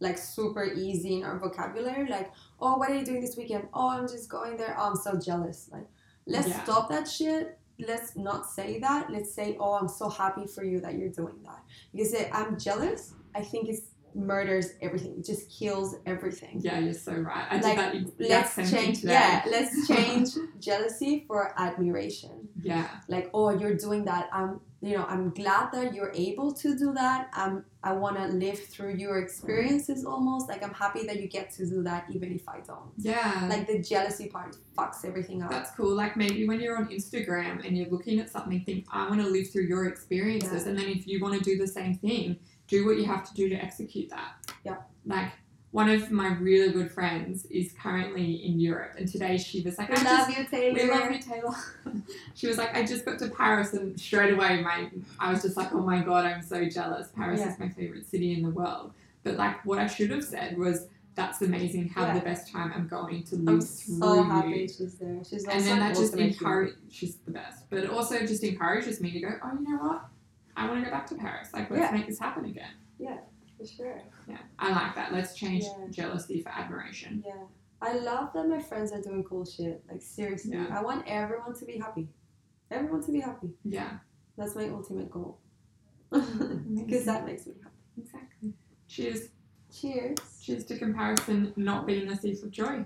like 0.00 0.18
super 0.18 0.64
easy 0.64 1.16
in 1.16 1.24
our 1.24 1.38
vocabulary. 1.38 2.08
Like, 2.08 2.30
oh, 2.60 2.76
what 2.76 2.90
are 2.90 2.96
you 2.96 3.04
doing 3.04 3.20
this 3.20 3.36
weekend? 3.36 3.68
Oh, 3.72 3.90
I'm 3.90 4.08
just 4.08 4.28
going 4.28 4.56
there. 4.56 4.74
Oh, 4.78 4.90
I'm 4.90 4.96
so 4.96 5.18
jealous. 5.18 5.68
Like, 5.72 5.86
let's 6.26 6.48
Yeah. 6.48 6.62
stop 6.64 6.88
that 6.90 7.08
shit. 7.08 7.58
Let's 7.78 8.16
not 8.16 8.46
say 8.46 8.78
that. 8.80 9.10
Let's 9.10 9.34
say, 9.34 9.56
oh, 9.58 9.72
I'm 9.74 9.88
so 9.88 10.08
happy 10.08 10.46
for 10.46 10.64
you 10.64 10.80
that 10.80 10.94
you're 10.94 11.08
doing 11.10 11.42
that. 11.44 11.62
Because 11.92 12.12
it, 12.14 12.28
I'm 12.32 12.58
jealous, 12.58 13.14
I 13.34 13.42
think 13.42 13.68
it 13.68 13.76
murders 14.14 14.74
everything. 14.82 15.16
It 15.18 15.24
just 15.24 15.50
kills 15.50 15.96
everything. 16.06 16.60
Yeah, 16.62 16.78
you're 16.78 16.92
so 16.92 17.14
right. 17.14 17.46
I 17.50 17.60
Like, 17.60 17.76
that 17.76 17.94
Let's 18.18 18.54
change, 18.70 19.00
today. 19.00 19.12
yeah, 19.14 19.42
let's 19.50 19.88
change 19.88 20.28
jealousy 20.60 21.24
for 21.26 21.54
admiration 21.58 22.48
Yeah. 22.60 22.88
like 23.08 23.30
oh 23.34 23.50
you're 23.50 23.74
doing 23.74 24.04
that 24.04 24.28
i'm 24.32 24.60
you 24.84 24.96
know 24.96 25.04
i'm 25.04 25.30
glad 25.30 25.70
that 25.72 25.94
you're 25.94 26.12
able 26.14 26.52
to 26.52 26.76
do 26.76 26.92
that 26.92 27.28
i'm 27.34 27.64
i 27.84 27.92
want 27.92 28.16
to 28.16 28.26
live 28.26 28.58
through 28.58 28.94
your 29.04 29.18
experiences 29.18 30.04
almost 30.04 30.48
like 30.48 30.60
i'm 30.64 30.74
happy 30.74 31.06
that 31.06 31.20
you 31.20 31.28
get 31.28 31.50
to 31.52 31.64
do 31.64 31.82
that 31.84 32.04
even 32.10 32.32
if 32.32 32.48
i 32.48 32.58
don't 32.66 32.90
Yeah. 32.98 33.46
like 33.48 33.66
the 33.68 33.78
jealousy 33.80 34.26
part 34.28 34.56
fucks 34.76 35.04
everything 35.04 35.42
up 35.42 35.50
That's 35.50 35.70
cool. 35.76 35.94
Like 35.94 36.16
maybe 36.16 36.48
when 36.48 36.58
you're 36.60 36.76
on 36.82 36.88
Instagram 36.88 37.54
and 37.66 37.76
you're 37.76 37.90
looking 37.90 38.18
at 38.20 38.28
something, 38.30 38.60
think, 38.64 38.86
I 38.90 39.06
want 39.08 39.20
to 39.20 39.28
live 39.28 39.50
through 39.50 39.66
your 39.74 39.84
experiences. 39.86 40.62
Yeah. 40.62 40.68
And 40.70 40.78
then 40.78 40.88
if 40.88 41.06
you 41.06 41.20
want 41.20 41.34
to 41.38 41.44
do 41.50 41.54
the 41.58 41.66
same 41.78 41.94
thing, 42.06 42.38
do 42.68 42.86
what 42.86 42.96
you 42.96 43.04
have 43.04 43.22
to 43.28 43.34
do 43.34 43.44
to 43.50 43.56
execute 43.66 44.08
that. 44.08 44.30
Yeah. 44.64 44.76
Like 45.04 45.30
one 45.72 45.88
of 45.88 46.10
my 46.10 46.28
really 46.34 46.70
good 46.72 46.90
friends 46.90 47.46
is 47.46 47.72
currently 47.82 48.46
in 48.46 48.60
Europe. 48.60 48.92
And 48.98 49.08
today 49.08 49.38
she 49.38 49.62
was 49.62 49.78
like, 49.78 49.88
we 49.88 49.96
I 49.96 50.02
love 50.02 50.28
just, 50.28 50.38
you 50.38 50.44
taylor 50.44 50.74
we 50.74 50.90
love 50.90 51.10
you, 51.10 51.18
Taylor. 51.18 51.54
she 52.34 52.46
was 52.46 52.58
like, 52.58 52.74
I 52.76 52.84
just 52.84 53.04
got 53.06 53.18
to 53.20 53.28
Paris. 53.28 53.72
And 53.72 53.98
straight 53.98 54.34
away, 54.34 54.60
my 54.62 54.90
I 55.18 55.32
was 55.32 55.42
just 55.42 55.56
like, 55.56 55.72
oh 55.72 55.80
my 55.80 56.00
God, 56.02 56.26
I'm 56.26 56.42
so 56.42 56.64
jealous. 56.68 57.08
Paris 57.16 57.40
Yeah. 57.40 57.52
is 57.52 57.58
my 57.58 57.70
favorite 57.70 58.06
city 58.06 58.34
in 58.34 58.42
the 58.42 58.50
world. 58.50 58.92
But 59.24 59.36
like 59.36 59.64
what 59.64 59.78
I 59.78 59.86
should 59.86 60.10
have 60.10 60.24
said 60.24 60.58
was, 60.58 60.88
that's 61.14 61.42
amazing. 61.42 61.88
Have 61.90 62.08
Yeah. 62.08 62.14
the 62.14 62.24
best 62.24 62.50
time. 62.52 62.72
I'm 62.74 62.88
going 62.88 63.22
to 63.24 63.36
live 63.36 63.48
i'm 63.48 63.60
so 63.60 64.22
happy 64.24 64.48
you 64.50 64.68
she's 64.68 64.94
there 64.94 65.18
she's 65.28 65.44
and 65.44 65.62
then 65.64 65.78
that 65.80 65.94
just 65.94 66.14
encourage 66.16 66.74
she's 66.90 67.16
the 67.16 67.30
best 67.30 67.64
but 67.70 67.80
it 67.80 67.90
also 67.90 68.18
just 68.20 68.42
encourages 68.44 69.00
me 69.00 69.10
to 69.12 69.20
go 69.20 69.28
oh 69.42 69.50
you 69.60 69.70
know 69.76 69.82
what 69.82 70.04
i 70.56 70.66
want 70.66 70.80
to 70.80 70.86
go 70.86 70.90
back 70.90 71.06
to 71.08 71.14
paris 71.14 71.48
like 71.52 71.70
let's 71.70 71.82
Yeah. 71.82 71.90
make 71.98 72.06
this 72.06 72.18
happen 72.18 72.46
again 72.46 72.70
for 73.62 73.72
sure 73.76 74.00
yeah 74.28 74.38
i 74.58 74.70
like 74.72 74.94
that 74.94 75.12
let's 75.12 75.34
change 75.34 75.64
Yeah. 75.64 75.86
jealousy 75.90 76.42
for 76.42 76.48
admiration 76.50 77.22
yeah 77.26 77.44
i 77.80 77.94
love 77.94 78.32
that 78.34 78.48
my 78.48 78.60
friends 78.60 78.92
are 78.92 79.00
doing 79.00 79.24
cool 79.24 79.44
shit 79.44 79.82
like 79.90 80.02
seriously 80.02 80.52
Yeah. 80.52 80.66
i 80.70 80.82
want 80.82 81.04
everyone 81.06 81.54
to 81.54 81.64
be 81.64 81.78
happy 81.78 82.08
everyone 82.70 83.02
to 83.04 83.12
be 83.12 83.20
happy 83.20 83.50
yeah 83.64 83.98
that's 84.36 84.54
my 84.54 84.68
ultimate 84.68 85.10
goal 85.10 85.38
because 86.10 87.04
that 87.06 87.24
makes 87.26 87.46
me 87.46 87.54
happy. 87.62 87.74
Exactly. 87.96 88.52
Cheers. 88.88 89.28
Cheers. 89.74 90.18
Cheers 90.42 90.64
to 90.66 90.78
comparison 90.78 91.52
not 91.56 91.86
being 91.86 92.10
a 92.10 92.16
thief 92.16 92.42
of 92.42 92.50
joy. 92.50 92.84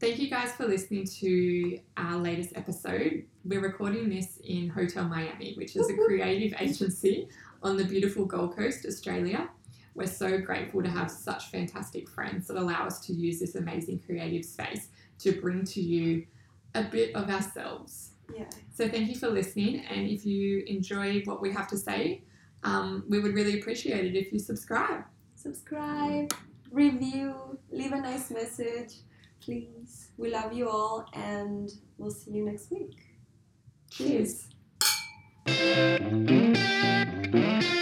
Thank 0.00 0.18
you 0.18 0.30
guys 0.30 0.52
for 0.52 0.66
listening 0.66 1.06
to 1.20 1.78
our 1.96 2.16
latest 2.16 2.52
episode. 2.56 3.24
We're 3.44 3.60
recording 3.60 4.08
this 4.08 4.38
in 4.42 4.68
Hotel 4.68 5.04
Miami, 5.06 5.54
which 5.54 5.76
is 5.76 5.88
a 5.90 5.94
creative 6.06 6.54
agency 6.58 7.28
on 7.62 7.76
the 7.76 7.84
beautiful 7.84 8.24
Gold 8.24 8.56
Coast, 8.56 8.84
Australia. 8.86 9.48
We're 9.94 10.06
so 10.06 10.38
grateful 10.38 10.82
to 10.82 10.88
have 10.88 11.10
such 11.10 11.50
fantastic 11.50 12.08
friends 12.08 12.48
that 12.48 12.56
allow 12.56 12.86
us 12.86 13.00
to 13.06 13.12
use 13.12 13.40
this 13.40 13.54
amazing 13.54 14.00
creative 14.00 14.44
space 14.44 14.88
to 15.18 15.40
bring 15.40 15.64
to 15.66 15.80
you 15.80 16.26
a 16.74 16.82
bit 16.84 17.14
of 17.14 17.28
ourselves. 17.28 18.12
Yeah. 18.34 18.48
So, 18.72 18.88
thank 18.88 19.08
you 19.08 19.16
for 19.16 19.28
listening. 19.28 19.84
And 19.90 20.08
if 20.08 20.24
you 20.24 20.64
enjoy 20.66 21.20
what 21.24 21.42
we 21.42 21.52
have 21.52 21.68
to 21.68 21.76
say, 21.76 22.22
um, 22.64 23.04
we 23.08 23.18
would 23.18 23.34
really 23.34 23.60
appreciate 23.60 24.04
it 24.04 24.16
if 24.16 24.32
you 24.32 24.38
subscribe. 24.38 25.04
Subscribe, 25.34 26.32
review, 26.70 27.58
leave 27.70 27.92
a 27.92 28.00
nice 28.00 28.30
message, 28.30 28.94
please. 29.40 30.10
We 30.16 30.30
love 30.30 30.52
you 30.52 30.68
all, 30.68 31.06
and 31.12 31.70
we'll 31.98 32.10
see 32.10 32.30
you 32.30 32.44
next 32.44 32.70
week. 32.70 32.96
Cheers. 33.90 34.48
You. 35.46 36.91
Thank 37.32 37.76
you. 37.76 37.81